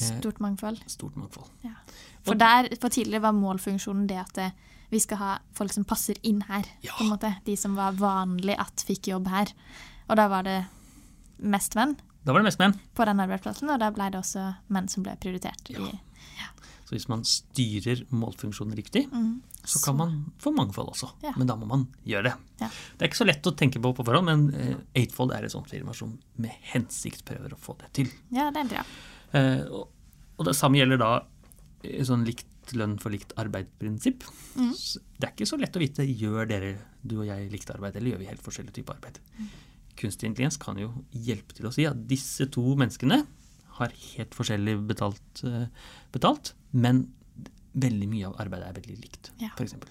eh, 0.00 0.20
Stort 0.20 0.38
mangfold. 0.40 0.78
stort 0.86 1.16
mangfold. 1.16 1.48
Ja. 1.64 1.74
For 2.22 2.34
der, 2.34 2.68
for 2.80 2.88
tidligere 2.88 3.22
var 3.22 3.32
målfunksjonen 3.32 4.06
det 4.06 4.16
at 4.18 4.32
det, 4.34 4.52
vi 4.90 4.98
skal 5.00 5.16
ha 5.18 5.38
folk 5.52 5.72
som 5.72 5.84
passer 5.84 6.14
inn 6.22 6.40
her. 6.42 6.64
Ja. 6.82 6.92
på 6.96 7.04
en 7.04 7.10
måte. 7.10 7.34
De 7.44 7.56
som 7.56 7.74
var 7.76 7.92
vanlig 7.92 8.54
at 8.58 8.84
fikk 8.86 9.08
jobb 9.08 9.26
her. 9.28 9.46
Og 10.08 10.16
da 10.16 10.28
var 10.32 10.46
det 10.46 10.58
mest 11.38 11.76
menn 11.78 11.96
Da 12.24 12.32
var 12.34 12.42
det 12.42 12.48
mest 12.50 12.58
menn. 12.60 12.74
på 12.94 13.04
den 13.06 13.20
arbeidsplassen, 13.22 13.70
og 13.70 13.78
da 13.80 13.90
ble 13.94 14.10
det 14.12 14.18
også 14.20 14.44
menn 14.74 14.88
som 14.90 15.04
ble 15.06 15.14
prioritert. 15.20 15.70
Ja. 15.70 15.80
I, 15.86 16.00
Så 16.88 16.96
hvis 16.96 17.08
man 17.08 17.20
styrer 17.28 18.00
målfunksjonen 18.16 18.74
riktig, 18.74 19.04
mm, 19.12 19.42
så 19.68 19.80
kan 19.84 19.96
man 19.98 20.12
få 20.40 20.50
mangfold 20.56 20.88
også. 20.94 21.10
Ja. 21.22 21.34
Men 21.36 21.46
da 21.50 21.54
må 21.60 21.66
man 21.68 21.82
gjøre 22.08 22.30
det. 22.30 22.34
Ja. 22.62 22.68
Det 22.96 23.04
er 23.04 23.10
ikke 23.10 23.20
så 23.20 23.26
lett 23.28 23.44
å 23.46 23.52
tenke 23.54 23.80
på 23.84 23.92
på 23.92 24.04
forhånd, 24.08 24.24
men 24.24 24.46
eh, 24.56 24.76
Eightfold 24.96 25.34
er 25.36 25.44
et 25.44 25.52
sånt 25.52 25.68
firma 25.68 25.92
som 25.94 26.14
med 26.40 26.50
hensikt 26.72 27.26
prøver 27.28 27.52
å 27.52 27.60
få 27.60 27.76
det 27.82 27.90
til. 28.00 28.08
Ja, 28.32 28.48
det 28.50 28.64
er 28.64 28.70
bra. 28.72 28.84
Eh, 29.36 29.64
og, 29.68 29.90
og 30.38 30.48
det 30.48 30.56
samme 30.56 30.80
gjelder 30.80 31.02
da 31.02 31.10
eh, 31.84 32.00
sånn 32.08 32.24
likt 32.24 32.72
lønn 32.76 32.96
for 33.00 33.12
likt 33.12 33.36
arbeid-prinsipp. 33.40 34.24
Mm. 34.56 34.72
Det 34.72 35.28
er 35.28 35.32
ikke 35.36 35.46
så 35.48 35.60
lett 35.60 35.76
å 35.76 35.80
vite 35.84 36.04
gjør 36.08 36.48
dere, 36.48 36.72
du 37.04 37.18
og 37.20 37.28
jeg, 37.28 37.50
likt 37.52 37.70
arbeid, 37.72 37.96
eller 38.00 38.14
gjør 38.14 38.24
vi 38.24 38.32
helt 38.32 38.44
forskjellig 38.44 38.72
type 38.80 38.92
arbeid. 38.96 39.20
Mm. 39.38 39.48
Kunstig 39.98 40.28
intelligens 40.30 40.56
kan 40.62 40.78
jo 40.78 40.92
hjelpe 41.12 41.56
til 41.58 41.66
å 41.66 41.72
si 41.74 41.84
at 41.88 41.98
disse 42.10 42.46
to 42.54 42.62
menneskene 42.78 43.24
har 43.78 43.92
helt 44.14 44.34
forskjellig 44.34 44.76
betalt, 44.86 45.42
eh, 45.46 45.66
betalt 46.14 46.52
men 46.72 47.04
veldig 47.78 48.08
mye 48.10 48.26
av 48.30 48.36
arbeidet 48.42 48.68
er 48.70 48.78
veldig 48.80 48.96
likt, 49.02 49.30
Ja. 49.42 49.50
eksempel. 49.58 49.88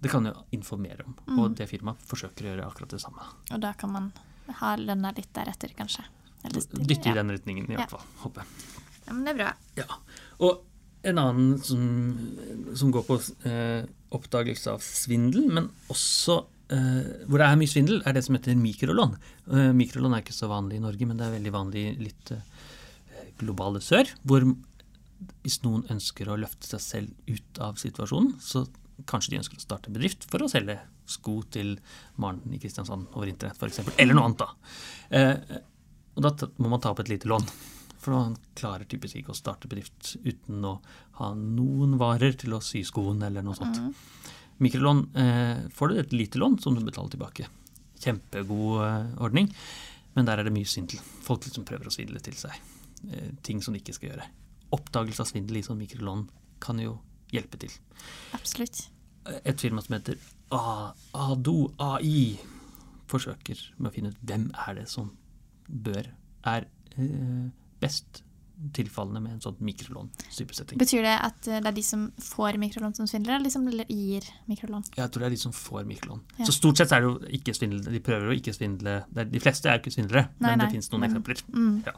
Det 0.00 0.10
kan 0.12 0.24
jo 0.28 0.32
informere 0.52 1.04
om, 1.06 1.16
Mm. 1.26 1.38
og 1.38 1.54
det 1.56 1.68
firmaet 1.68 1.98
forsøker 2.06 2.44
å 2.44 2.50
gjøre 2.56 2.66
akkurat 2.70 2.88
det 2.90 3.00
samme. 3.00 3.22
Og 3.50 3.60
da 3.60 3.72
kan 3.72 3.90
man 3.92 4.12
ha 4.60 4.76
lønna 4.76 5.14
litt 5.16 5.32
deretter, 5.32 5.74
kanskje. 5.74 6.04
Dytte 6.44 7.06
i 7.06 7.14
ja. 7.14 7.14
den 7.22 7.30
retningen, 7.30 7.68
i 7.68 7.72
Ja. 7.72 7.78
hvert 7.86 7.90
fall. 7.90 8.04
Håper 8.22 8.42
jeg. 8.44 8.46
ja, 9.06 9.12
men 9.12 9.24
det 9.24 9.34
er 9.34 9.38
bra. 9.44 9.54
Ja. 9.76 9.84
Og 10.40 10.62
en 11.04 11.16
annen 11.18 11.58
som, 11.62 12.74
som 12.76 12.92
går 12.92 13.04
på 13.06 13.16
eh, 13.46 13.86
oppdagelse 14.12 14.68
av 14.72 14.80
svindel, 14.80 15.48
men 15.52 15.70
også 15.88 16.44
hvor 16.68 17.38
det 17.38 17.46
er 17.46 17.58
mye 17.60 17.70
svindel, 17.70 18.00
er 18.02 18.16
det 18.16 18.24
som 18.26 18.34
heter 18.34 18.56
mikrolån. 18.58 19.12
Eh, 19.52 19.68
mikrolån 19.76 20.16
er 20.16 20.24
ikke 20.24 20.34
så 20.34 20.48
vanlig 20.50 20.80
i 20.80 20.82
Norge, 20.82 21.06
men 21.06 21.18
det 21.18 21.28
er 21.28 21.36
veldig 21.36 21.52
vanlig 21.54 21.84
i 21.84 21.92
litt 22.08 22.32
eh, 22.34 23.28
globale 23.38 23.82
sør. 23.84 24.10
Hvor 24.26 24.48
hvis 25.44 25.60
noen 25.62 25.86
ønsker 25.92 26.28
å 26.28 26.38
løfte 26.40 26.66
seg 26.68 26.82
selv 26.82 27.30
ut 27.30 27.62
av 27.62 27.78
situasjonen, 27.80 28.34
så 28.42 28.64
kanskje 29.06 29.34
de 29.34 29.40
ønsker 29.42 29.60
å 29.60 29.62
starte 29.62 29.90
en 29.90 29.96
bedrift 29.96 30.26
for 30.30 30.42
å 30.42 30.50
selge 30.50 30.78
sko 31.06 31.38
til 31.54 31.76
Maren 32.18 32.56
i 32.56 32.58
Kristiansand 32.60 33.12
over 33.14 33.30
internett 33.30 33.60
f.eks. 33.60 33.94
Eller 33.94 34.16
noe 34.16 34.26
annet, 34.26 34.42
da. 34.42 34.74
Eh, 35.14 35.62
og 36.16 36.24
da 36.24 36.50
må 36.58 36.72
man 36.72 36.82
ta 36.82 36.90
opp 36.90 37.04
et 37.04 37.12
lite 37.12 37.30
lån. 37.30 37.46
For 38.02 38.14
man 38.14 38.36
klarer 38.58 38.88
typisk 38.88 39.18
ikke 39.20 39.34
å 39.34 39.38
starte 39.38 39.70
bedrift 39.70 40.16
uten 40.24 40.64
å 40.66 40.76
ha 41.20 41.30
noen 41.36 41.96
varer 42.00 42.36
til 42.38 42.56
å 42.56 42.62
sy 42.62 42.82
skoen 42.86 43.22
eller 43.26 43.44
noe 43.44 43.56
sånt. 43.58 43.80
Mm. 43.82 44.34
Mikrolån 44.62 45.02
eh, 45.16 45.68
får 45.72 45.88
du 45.88 46.00
et 46.00 46.12
lite 46.16 46.40
lån 46.40 46.58
som 46.62 46.74
du 46.76 46.84
betaler 46.84 47.12
tilbake. 47.12 47.48
Kjempegod 48.00 48.80
eh, 48.86 49.22
ordning, 49.24 49.50
men 50.16 50.28
der 50.28 50.40
er 50.40 50.48
det 50.48 50.54
mye 50.54 50.68
svindel. 50.68 51.02
Folk 51.26 51.44
liksom 51.44 51.66
prøver 51.68 51.90
å 51.90 51.94
svindle 51.94 52.22
til 52.24 52.36
seg 52.38 52.56
eh, 53.10 53.32
ting 53.46 53.60
som 53.64 53.76
de 53.76 53.82
ikke 53.82 53.96
skal 53.96 54.12
gjøre. 54.12 54.28
Oppdagelse 54.76 55.24
av 55.24 55.30
svindel 55.30 55.60
i 55.60 55.64
sånn 55.66 55.80
mikrolån 55.80 56.26
kan 56.62 56.80
jo 56.80 56.96
hjelpe 57.34 57.60
til. 57.60 57.72
Absolutt. 58.36 58.86
Et 59.42 59.60
firma 59.60 59.82
som 59.82 59.96
heter 59.96 60.20
Ado 60.54 61.56
AI 61.82 62.36
forsøker 63.10 63.58
med 63.78 63.90
å 63.90 63.94
finne 63.94 64.12
ut 64.14 64.22
hvem 64.26 64.48
er 64.66 64.78
det 64.80 64.86
som 64.90 65.10
bør, 65.66 66.08
er 66.46 66.68
eh, 66.96 67.48
best 67.82 68.22
tilfallende 68.76 69.20
med 69.20 69.36
en 69.36 69.42
sånn 69.44 69.58
mikrolån-typesetting. 69.64 70.80
Betyr 70.80 71.04
det 71.04 71.16
at 71.28 71.48
eh, 71.50 71.60
det 71.60 71.70
er 71.70 71.76
de 71.76 71.84
som 71.84 72.06
får 72.22 72.56
mikrolån 72.60 72.94
som 72.96 73.08
svindler, 73.10 73.36
eller 73.36 73.50
de 73.50 73.52
som 73.52 73.66
gir 73.68 74.28
mikrolån? 74.50 74.86
Jeg 74.96 75.12
tror 75.12 75.24
det 75.24 75.28
er 75.28 75.36
de 75.36 75.42
som 75.42 75.54
får 75.56 75.84
mikrolån. 75.88 76.22
Ja. 76.38 76.48
Så 76.48 76.56
stort 76.56 76.80
sett 76.80 76.94
er 76.96 77.04
det 77.04 77.10
jo 77.10 77.36
ikke 77.40 77.54
svindel. 77.56 77.84
De 77.92 78.02
prøver 78.04 78.32
å 78.32 78.36
ikke 78.36 78.54
svindle. 78.56 78.98
De 79.12 79.42
fleste 79.42 79.70
er 79.70 79.78
jo 79.78 79.84
ikke 79.84 79.94
svindlere, 79.98 80.26
Nei, 80.38 80.48
men 80.48 80.62
nei, 80.62 80.66
det 80.66 80.76
finnes 80.78 80.90
noen 80.94 81.08
eksempler. 81.10 81.44
Mm. 81.52 81.76
Ja. 81.86 81.94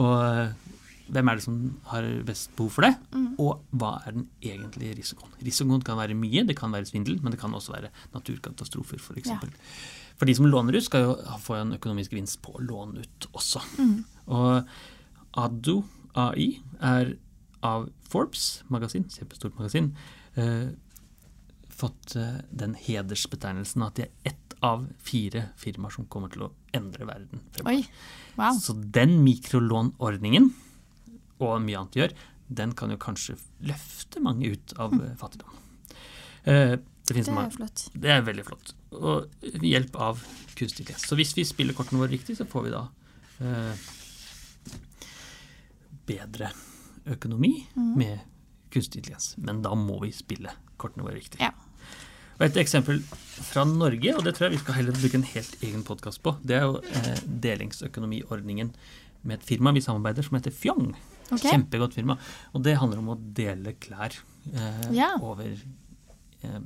Og 0.00 0.14
eh, 0.24 0.74
hvem 1.12 1.30
er 1.30 1.38
det 1.38 1.44
som 1.44 1.60
har 1.92 2.08
best 2.28 2.52
behov 2.56 2.72
for 2.76 2.84
det? 2.88 2.92
Mm. 3.12 3.28
Og 3.44 3.78
hva 3.80 3.94
er 4.08 4.16
den 4.16 4.26
egentlige 4.44 4.96
risikoen? 4.98 5.36
Risikoen 5.44 5.84
kan 5.84 6.00
være 6.00 6.16
mye, 6.18 6.44
det 6.48 6.56
kan 6.58 6.72
være 6.74 6.88
svindel, 6.88 7.20
men 7.22 7.34
det 7.34 7.40
kan 7.40 7.54
også 7.56 7.76
være 7.76 7.92
naturkatastrofer 8.16 9.00
f.eks. 9.00 9.32
For, 10.18 10.26
de 10.26 10.34
som 10.34 10.48
låner 10.50 10.76
ut, 10.76 10.84
skal 10.84 11.06
jo 11.06 11.14
få 11.44 11.60
en 11.60 11.76
økonomisk 11.76 12.12
gevinst 12.12 12.40
på 12.42 12.56
å 12.56 12.64
låne 12.64 13.04
ut 13.04 13.28
også. 13.38 13.62
Mm. 13.78 13.98
Og 14.34 14.72
Ado 15.38 15.78
AI 16.18 16.50
er 16.84 17.14
av 17.64 17.88
Forbes 18.08 18.62
magasin, 18.72 19.06
kjempestort 19.12 19.56
magasin, 19.58 19.92
eh, 20.38 20.70
fått 21.78 22.16
eh, 22.18 22.40
den 22.50 22.74
hedersbetegnelsen 22.78 23.84
at 23.86 23.98
de 23.98 24.06
er 24.06 24.32
ett 24.32 24.56
av 24.64 24.88
fire 24.98 25.48
firmaer 25.58 25.94
som 25.94 26.08
kommer 26.10 26.32
til 26.34 26.48
å 26.48 26.52
endre 26.74 27.06
verden. 27.06 27.42
fremover. 27.54 27.78
Oi. 27.78 28.34
Wow. 28.38 28.58
Så 28.58 28.74
den 28.74 29.20
mikrolånordningen, 29.22 30.50
og 31.38 31.60
mye 31.62 31.78
annet 31.78 31.98
gjør, 32.00 32.14
den 32.48 32.72
kan 32.74 32.90
jo 32.90 32.98
kanskje 33.00 33.36
løfte 33.68 34.22
mange 34.24 34.54
ut 34.54 34.74
av 34.80 34.94
mm. 34.94 35.16
fattigdom. 35.20 35.58
Eh, 36.44 36.78
Det, 37.08 37.14
Det 37.24 37.28
er 37.30 37.32
mange, 37.32 37.54
flott. 37.54 37.86
det 37.96 38.10
er 38.12 38.20
veldig 38.20 38.42
flott. 38.44 38.74
Og 38.92 39.30
hjelp 39.64 39.94
av 39.96 40.18
kunstig. 40.58 40.90
Så 41.00 41.16
hvis 41.16 41.30
vi 41.32 41.44
spiller 41.48 41.72
kortene 41.72 42.02
våre 42.02 42.12
riktig, 42.12 42.36
så 42.36 42.44
får 42.44 42.66
vi 42.66 42.72
da 42.74 42.82
eh, 43.40 43.86
bedre 46.08 46.50
økonomi 47.08 47.52
med 47.76 48.24
kunstig 48.72 49.02
intelligens. 49.02 49.32
Men 49.40 49.62
da 49.64 49.74
må 49.78 50.00
vi 50.02 50.12
spille 50.14 50.52
kortene 50.80 51.06
våre 51.06 51.18
riktig. 51.18 51.40
Ja. 51.42 51.52
Og 52.38 52.46
Et 52.46 52.58
eksempel 52.62 53.00
fra 53.48 53.64
Norge, 53.66 54.12
og 54.14 54.22
det 54.22 54.36
tror 54.36 54.46
jeg 54.46 54.58
vi 54.58 54.62
skal 54.62 54.76
heller 54.78 54.94
bruke 54.94 55.18
en 55.18 55.26
helt 55.26 55.62
egen 55.66 55.82
podkast 55.86 56.22
på, 56.22 56.36
det 56.46 56.60
er 56.60 56.66
jo 56.68 56.78
eh, 56.86 57.22
delingsøkonomiordningen 57.26 58.70
med 59.26 59.40
et 59.40 59.46
firma 59.48 59.72
vi 59.74 59.82
samarbeider 59.82 60.26
som 60.26 60.38
heter 60.38 60.54
Fjong. 60.54 60.92
Okay. 61.28 61.50
Kjempegodt 61.50 61.96
firma. 61.98 62.14
Og 62.54 62.62
det 62.64 62.76
handler 62.78 63.02
om 63.02 63.10
å 63.12 63.18
dele 63.18 63.74
klær 63.82 64.14
eh, 64.52 64.86
Ja. 64.94 65.16
over, 65.18 65.50
eh, 66.46 66.60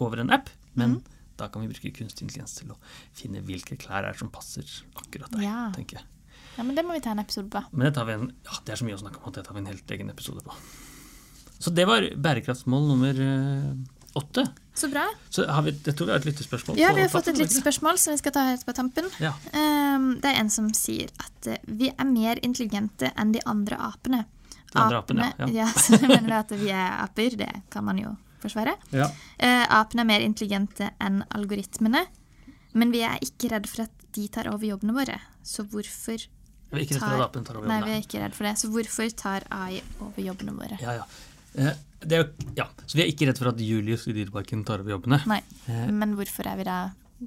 over 0.00 0.24
en 0.24 0.32
app. 0.34 0.48
Men 0.72 0.96
mm. 0.96 1.12
da 1.36 1.50
kan 1.52 1.62
vi 1.62 1.70
bruke 1.74 1.92
kunstig 2.00 2.24
intelligens 2.24 2.56
til 2.56 2.72
å 2.72 2.80
finne 3.12 3.44
hvilke 3.44 3.76
klær 3.76 4.08
er 4.08 4.16
som 4.18 4.32
passer 4.32 4.64
akkurat 4.96 5.30
deg. 5.36 5.44
Ja. 5.44 5.68
tenker 5.76 6.00
jeg. 6.00 6.08
Ja, 6.56 6.62
men 6.62 6.76
det 6.76 6.84
må 6.86 6.94
vi 6.94 7.02
ta 7.02 7.14
en 7.14 7.22
episode 7.22 7.50
på. 7.50 7.62
Men 7.72 7.88
det 7.88 7.94
tar 7.96 8.06
vi 8.08 8.16
en, 8.18 8.28
ja, 8.46 8.58
det 8.66 8.74
er 8.74 8.80
så 8.80 8.86
mye 8.86 8.96
å 8.98 9.02
snakke 9.02 9.20
om 9.20 9.30
at 9.30 9.38
det 9.38 9.46
tar 9.46 9.56
vi 9.56 9.62
en 9.64 9.70
helt 9.72 9.94
egen 9.96 10.12
episode 10.12 10.44
på. 10.44 10.58
Så 11.58 11.72
det 11.74 11.86
var 11.88 12.06
bærekraftsmål 12.20 12.86
nummer 12.90 13.20
eh, 13.24 13.72
åtte. 14.18 14.46
Så 14.74 14.88
bra. 14.88 15.04
Så 15.30 15.46
har 15.46 15.62
vi, 15.62 15.74
jeg 15.86 15.96
tror 15.96 16.08
vi 16.08 16.14
har 16.14 16.22
et 16.22 16.28
lyttespørsmål. 16.28 16.78
Ja, 16.78 16.90
vi 16.94 17.04
har 17.04 17.10
fått 17.12 17.30
et 17.30 17.38
lyttespørsmål 17.38 17.98
som 18.02 18.14
vi 18.14 18.20
skal 18.22 18.34
ta 18.34 18.42
helt 18.48 18.66
på 18.66 18.74
tampen. 18.74 19.06
Ja. 19.22 19.32
Um, 19.54 20.16
det 20.22 20.32
er 20.32 20.40
en 20.42 20.50
som 20.50 20.70
sier 20.74 21.10
at 21.22 21.50
eh, 21.50 21.62
vi 21.66 21.92
er 21.92 22.08
mer 22.10 22.42
intelligente 22.46 23.10
enn 23.14 23.34
de 23.34 23.42
andre 23.50 23.78
apene. 23.86 24.24
De 24.72 24.82
andre 24.82 24.98
apene, 24.98 25.30
ja. 25.38 25.50
ja. 25.62 25.70
så 25.82 25.98
jeg 25.98 26.10
mener 26.10 26.40
at 26.40 26.54
vi 26.58 26.72
er 26.74 26.98
aper, 27.04 27.38
det 27.38 27.50
kan 27.74 27.86
man 27.86 28.02
jo 28.02 28.16
forsvare. 28.42 28.74
Ja. 28.94 29.08
Uh, 29.38 29.64
apene 29.78 30.04
er 30.04 30.10
mer 30.10 30.26
intelligente 30.26 30.90
enn 31.02 31.22
algoritmene, 31.34 32.04
men 32.74 32.94
vi 32.94 33.04
er 33.06 33.22
ikke 33.22 33.54
redd 33.54 33.70
for 33.70 33.86
at 33.86 34.08
de 34.14 34.26
tar 34.30 34.50
over 34.50 34.66
jobbene 34.66 34.94
våre. 34.96 35.20
Så 35.46 35.66
hvorfor 35.70 36.26
Vi 36.74 36.82
er 36.82 36.86
ikke 36.86 36.96
redd 36.96 37.04
for 37.04 37.14
tar 37.14 37.22
at 37.22 37.28
apen 37.30 37.44
tar 37.48 37.60
Nei, 37.70 37.80
vi 37.84 37.94
er 37.96 38.02
ikke 38.04 38.20
redd 38.24 38.34
for 38.36 38.48
det. 38.48 38.54
Så 38.60 38.70
hvorfor 38.74 39.14
tar 39.16 39.46
AI 39.50 39.80
over 40.00 40.22
jobbene 40.22 40.56
våre? 40.58 40.78
Ja, 40.82 40.98
ja. 41.00 41.06
Eh, 41.54 41.74
det 42.04 42.18
jo, 42.18 42.24
ja. 42.58 42.66
Så 42.86 42.98
vi 42.98 43.02
er 43.04 43.10
ikke 43.12 43.28
redd 43.30 43.38
for 43.38 43.48
at 43.52 43.60
Julius 43.62 44.06
i 44.10 44.12
Dyreparken 44.16 44.64
tar 44.66 44.82
over 44.84 44.96
jobbene. 44.96 45.20
Nei, 45.30 45.40
Eh, 45.68 45.86
men 45.90 46.16
hvorfor 46.18 46.46
er 46.50 46.56
vi 46.60 46.64
da 46.68 46.78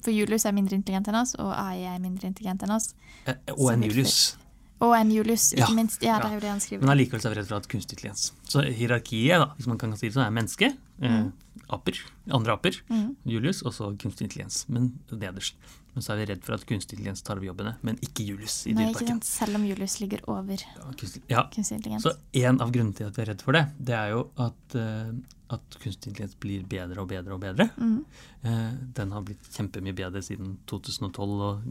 For 0.04 0.12
Julius 0.12 0.46
er 0.46 0.52
mindre 0.54 0.76
intelligent 0.78 1.08
enn 1.08 1.16
oss, 1.16 1.32
og 1.40 1.54
AI 1.58 1.86
er 1.96 2.00
mindre 2.04 2.28
intelligent 2.28 2.62
enn 2.68 2.76
oss. 2.76 2.92
eh, 3.26 3.34
og 3.56 3.72
en 3.72 3.82
Julius. 3.88 4.36
Og 4.80 4.94
en 4.94 5.10
Julius, 5.12 5.54
ikke 5.56 5.64
Ja, 5.70 5.74
minst. 5.76 6.02
Ja, 6.06 6.20
det 6.22 6.28
er 6.30 6.34
jo 6.36 6.40
det 6.44 6.50
han 6.52 6.60
skriver. 6.62 6.82
Men 6.86 6.94
allikevel 6.94 7.26
er 7.26 7.30
vi 7.34 7.40
redd 7.42 7.48
for 7.50 7.58
at 7.58 7.68
kunstig 7.72 7.98
intelligens. 7.98 8.32
Så 8.46 8.62
hierarkiet, 8.62 9.40
da, 9.42 9.48
hvis 9.58 9.68
man 9.68 9.78
kan 9.82 9.96
si 9.98 10.08
det 10.10 10.14
sånn, 10.14 10.28
er 10.28 10.36
menneske, 10.36 10.70
eh, 11.02 11.26
aper, 11.70 11.98
andre 12.32 12.54
aper, 12.54 12.78
Mm. 12.90 13.16
Julius, 13.26 13.64
og 13.64 13.74
så 13.74 13.90
kunstig 13.98 14.28
intelligens. 14.30 14.66
Men 14.70 15.00
nederst. 15.12 15.56
Men 15.96 16.04
så 16.04 16.14
er 16.14 16.18
vi 16.22 16.26
redd 16.34 16.44
for 16.46 16.54
at 16.54 16.66
kunstig 16.70 16.94
intelligens 17.00 17.24
tar 17.24 17.38
over 17.38 17.48
jobbene, 17.48 17.76
men 17.82 17.98
ikke 18.06 18.22
Julius 18.28 18.68
i 18.68 18.74
Nei, 18.74 18.84
ikke 18.92 19.00
Dyreparken. 19.00 19.08
sant? 19.08 19.24
Selv 19.26 19.56
om 19.56 19.66
Julius 19.66 20.00
ligger 20.00 20.22
over 20.30 20.54
Ja, 20.62 20.92
kunstig, 20.94 21.22
ja. 21.28 21.44
kunstig 21.50 21.78
intelligens. 21.80 22.04
Så 22.04 22.14
en 22.46 22.62
av 22.62 22.72
grunnene 22.72 22.96
til 22.96 23.08
at 23.08 23.16
vi 23.18 23.22
er 23.24 23.26
redd 23.34 23.42
for 23.42 23.54
det, 23.54 23.66
det 23.84 23.96
er 23.96 24.10
jo 24.12 24.30
at, 24.38 24.76
uh, 24.76 25.12
at 25.50 25.62
kunstig 25.82 26.12
intelligens 26.14 26.36
blir 26.40 26.62
bedre 26.70 27.02
og 27.02 27.08
bedre 27.10 27.34
og 27.34 27.42
bedre. 27.42 27.72
Mm. 27.82 28.06
Uh, 28.46 28.74
den 28.94 29.12
har 29.12 29.22
blitt 29.24 29.42
kjempemye 29.58 29.96
bedre 29.96 30.22
siden 30.22 30.60
2012 30.68 31.42
og 31.42 31.64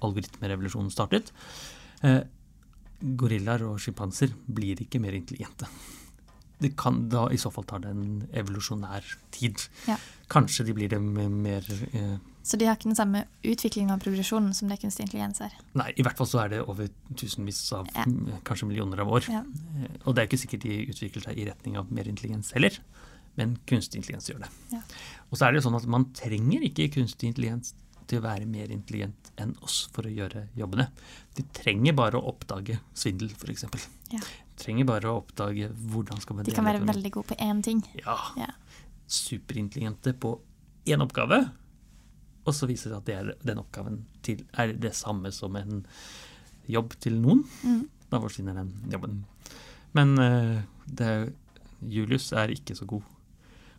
algoritmerevolusjonen 0.00 0.90
startet. 0.90 1.30
Eh, 2.02 2.22
gorillaer 3.20 3.62
og 3.68 3.78
sjimpanser 3.82 4.32
blir 4.46 4.80
ikke 4.84 5.00
mer 5.02 5.12
intelligente. 5.16 5.68
Det 6.62 6.70
kan, 6.78 7.08
da, 7.10 7.26
I 7.34 7.36
så 7.40 7.50
fall 7.52 7.64
tar 7.68 7.82
det 7.84 7.90
en 7.90 8.22
evolusjonær 8.32 9.04
tid. 9.34 9.58
Ja. 9.90 9.96
Kanskje 10.32 10.64
de 10.64 10.72
blir 10.76 10.88
det 10.88 11.00
mer 11.02 11.66
eh, 11.92 12.14
Så 12.46 12.56
de 12.56 12.64
har 12.68 12.76
ikke 12.78 12.88
den 12.88 12.96
samme 12.96 13.24
utviklingen 13.44 13.92
og 13.92 14.00
progresjonen 14.04 14.54
som 14.56 14.70
det 14.70 14.78
kunstig 14.80 15.04
intelligens 15.04 15.42
er. 15.44 15.52
Nei, 15.76 15.90
i 15.98 16.04
hvert 16.06 16.16
fall 16.16 16.30
så 16.30 16.44
er 16.44 16.52
det 16.54 16.62
over 16.62 16.88
tusenvis 17.18 17.60
av 17.76 17.90
Ja. 17.92 18.04
kanskje 18.46 18.68
millioner 18.70 19.02
av 19.04 19.10
år. 19.18 19.28
Ja. 19.28 19.42
Eh, 19.82 19.98
Og 20.06 20.14
det 20.14 20.22
er 20.22 20.28
ikke 20.30 20.40
sikkert 20.46 20.62
de 20.64 20.78
utvikler 20.94 21.26
seg 21.26 21.38
i 21.42 21.48
retning 21.50 21.76
av 21.76 21.90
mer 21.92 22.04
intelligens 22.08 22.52
heller, 22.56 22.78
men 23.36 23.58
kunstig 23.66 23.96
intelligens 24.00 24.30
gjør 24.30 24.44
det. 24.46 24.50
Ja. 24.72 24.80
Og 25.30 25.36
så 25.36 25.46
er 25.48 25.52
det 25.52 25.60
jo 25.62 25.68
sånn 25.68 25.76
at 25.82 25.86
man 25.90 26.06
trenger 26.14 26.62
ikke 26.70 26.88
kunstig 26.94 27.32
intelligens 27.34 27.74
til 28.10 28.20
å 28.20 28.24
være 28.24 28.48
mer 28.50 28.72
intelligent 28.74 29.30
enn 29.40 29.54
oss 29.64 29.84
for 29.94 30.06
å 30.06 30.12
gjøre 30.12 30.46
jobbene. 30.58 30.88
De 31.36 31.44
trenger 31.56 31.96
bare 31.96 32.20
å 32.20 32.28
oppdage 32.30 32.78
svindel, 32.96 33.32
f.eks. 33.34 33.66
Ja. 34.12 34.20
De 34.20 34.60
trenger 34.60 34.88
bare 34.88 35.10
å 35.10 35.20
oppdage 35.22 35.70
hvordan 35.90 36.22
skal 36.22 36.38
man 36.38 36.48
De 36.48 36.54
kan 36.54 36.66
være 36.66 36.84
veldig 36.84 37.12
gode 37.16 37.32
på 37.32 37.38
én 37.42 37.62
ting. 37.64 37.82
Ja. 38.00 38.16
Ja. 38.38 38.50
Superintelligente 39.10 40.14
på 40.16 40.36
én 40.88 41.02
oppgave, 41.04 41.40
og 42.44 42.52
så 42.52 42.68
viser 42.68 42.92
det 42.92 42.96
seg 42.96 43.00
at 43.00 43.08
det 43.08 43.16
er, 43.16 43.32
den 43.48 43.60
oppgaven 43.62 44.02
til, 44.24 44.44
er 44.52 44.74
det 44.76 44.92
samme 44.96 45.32
som 45.32 45.56
en 45.56 45.84
jobb 46.70 46.96
til 47.00 47.16
noen. 47.20 47.42
Mm. 47.64 47.84
Da 48.12 48.20
forsvinner 48.20 48.56
den 48.58 48.72
jobben. 48.92 49.22
Men 49.96 50.14
eh, 50.20 50.60
det, 50.86 51.10
Julius 51.88 52.30
er 52.36 52.52
ikke 52.52 52.76
så 52.76 52.86
god. 52.88 53.04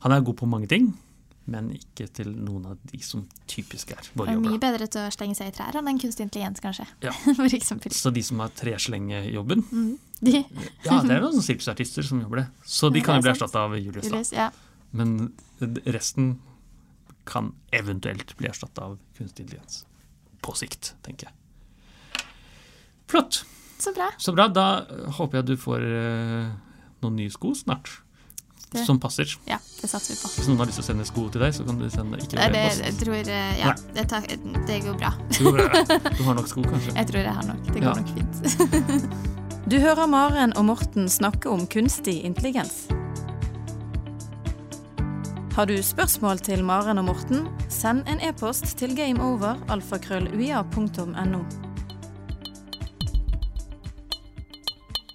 Han 0.06 0.14
er 0.14 0.26
god 0.26 0.38
på 0.42 0.50
mange 0.50 0.70
ting, 0.72 0.92
men 1.52 1.70
ikke 1.76 2.08
til 2.10 2.32
noen 2.34 2.66
av 2.72 2.80
de 2.90 3.00
som 3.06 3.22
typisk 3.50 3.92
er 3.94 4.08
Og 4.16 4.24
Det 4.26 4.34
er 4.34 4.42
mye 4.42 4.62
bedre 4.62 4.88
til 4.90 5.06
å 5.06 5.12
slenge 5.14 5.38
seg 5.38 5.52
i 5.52 5.54
trær 5.54 5.78
enn 5.78 6.00
kunstig 6.02 6.26
intelligens, 6.26 6.62
kanskje. 6.64 6.88
Ja. 7.06 7.14
For 7.38 7.54
eksempel. 7.54 7.94
Så 7.94 8.10
de 8.16 8.24
som 8.26 8.42
har 8.42 8.54
treslengejobben 8.58 9.62
mm. 9.70 9.94
De, 10.26 10.42
Ja, 10.86 11.02
det 11.04 11.18
er 11.18 11.22
noen 11.22 11.44
sirkusartister 11.44 12.06
som 12.08 12.24
jobber 12.24 12.44
det. 12.44 12.48
Så 12.66 12.90
de 12.90 13.04
kan 13.06 13.20
jo 13.20 13.26
bli 13.26 13.34
er 13.34 13.38
erstatta 13.38 13.66
av 13.68 13.76
Julius. 13.78 14.08
Julius, 14.08 14.32
ja. 14.34 14.50
Men 14.96 15.34
resten 15.86 16.38
kan 17.30 17.52
eventuelt 17.76 18.32
bli 18.40 18.50
erstatta 18.50 18.88
av 18.90 18.96
kunstig 19.18 19.46
intelligens. 19.46 19.84
På 20.46 20.56
sikt, 20.58 20.94
tenker 21.06 21.30
jeg. 21.30 22.26
Flott. 23.12 23.44
Så 23.78 23.94
bra. 23.94 24.10
Så 24.18 24.34
bra. 24.34 24.48
Da 24.48 24.86
håper 25.20 25.42
jeg 25.42 25.50
du 25.52 25.56
får 25.60 25.84
eh, 25.84 26.50
noen 27.04 27.20
nye 27.20 27.34
sko 27.34 27.54
snart. 27.58 27.92
Det- 28.72 28.86
Som 28.86 29.00
passer. 29.00 29.38
Ja, 29.48 29.58
det 29.82 29.90
satser 29.90 30.14
vi 30.14 30.20
på. 30.22 30.28
Hvis 30.36 30.48
noen 30.50 30.58
har 30.60 30.66
lyst 30.68 30.76
til 30.82 30.84
å 30.84 30.88
sende 30.88 31.06
sko 31.06 31.30
til 31.32 31.42
deg, 31.42 31.54
så 31.54 31.64
kan 31.66 31.80
du 31.80 31.90
sende 31.90 32.18
ikke 32.20 32.34
Nei, 32.36 32.50
det, 32.52 32.78
jeg 32.82 32.94
tror 33.00 33.16
eh, 33.16 33.58
Ja, 33.60 33.74
det, 33.94 34.08
tar, 34.10 34.22
det 34.68 34.82
går 34.84 34.94
bra. 35.00 35.12
Det 35.30 35.40
går 35.46 35.52
bra. 35.62 35.70
Du 36.18 36.24
har 36.24 36.34
nok 36.36 36.48
sko, 36.52 36.62
kanskje? 36.66 36.92
Jeg 36.98 37.08
tror 37.08 37.20
jeg 37.24 37.34
har 37.34 37.44
nok. 37.48 37.64
Det 37.72 37.82
Ja. 37.82 37.86
går 37.94 38.00
nok 38.02 38.10
fint. 38.18 38.36
Du 39.72 39.80
hører 39.82 40.06
Maren 40.08 40.54
og 40.58 40.66
Morten 40.66 41.10
snakke 41.10 41.50
om 41.50 41.66
kunstig 41.68 42.24
intelligens. 42.28 42.88
Har 45.56 45.66
du 45.66 45.78
spørsmål 45.82 46.40
til 46.44 46.64
Maren 46.68 46.98
og 47.00 47.06
Morten, 47.08 47.48
send 47.72 48.04
en 48.12 48.20
e-post 48.22 48.76
til 48.78 48.92
gameover.alfakrølluia.no. 48.98 51.42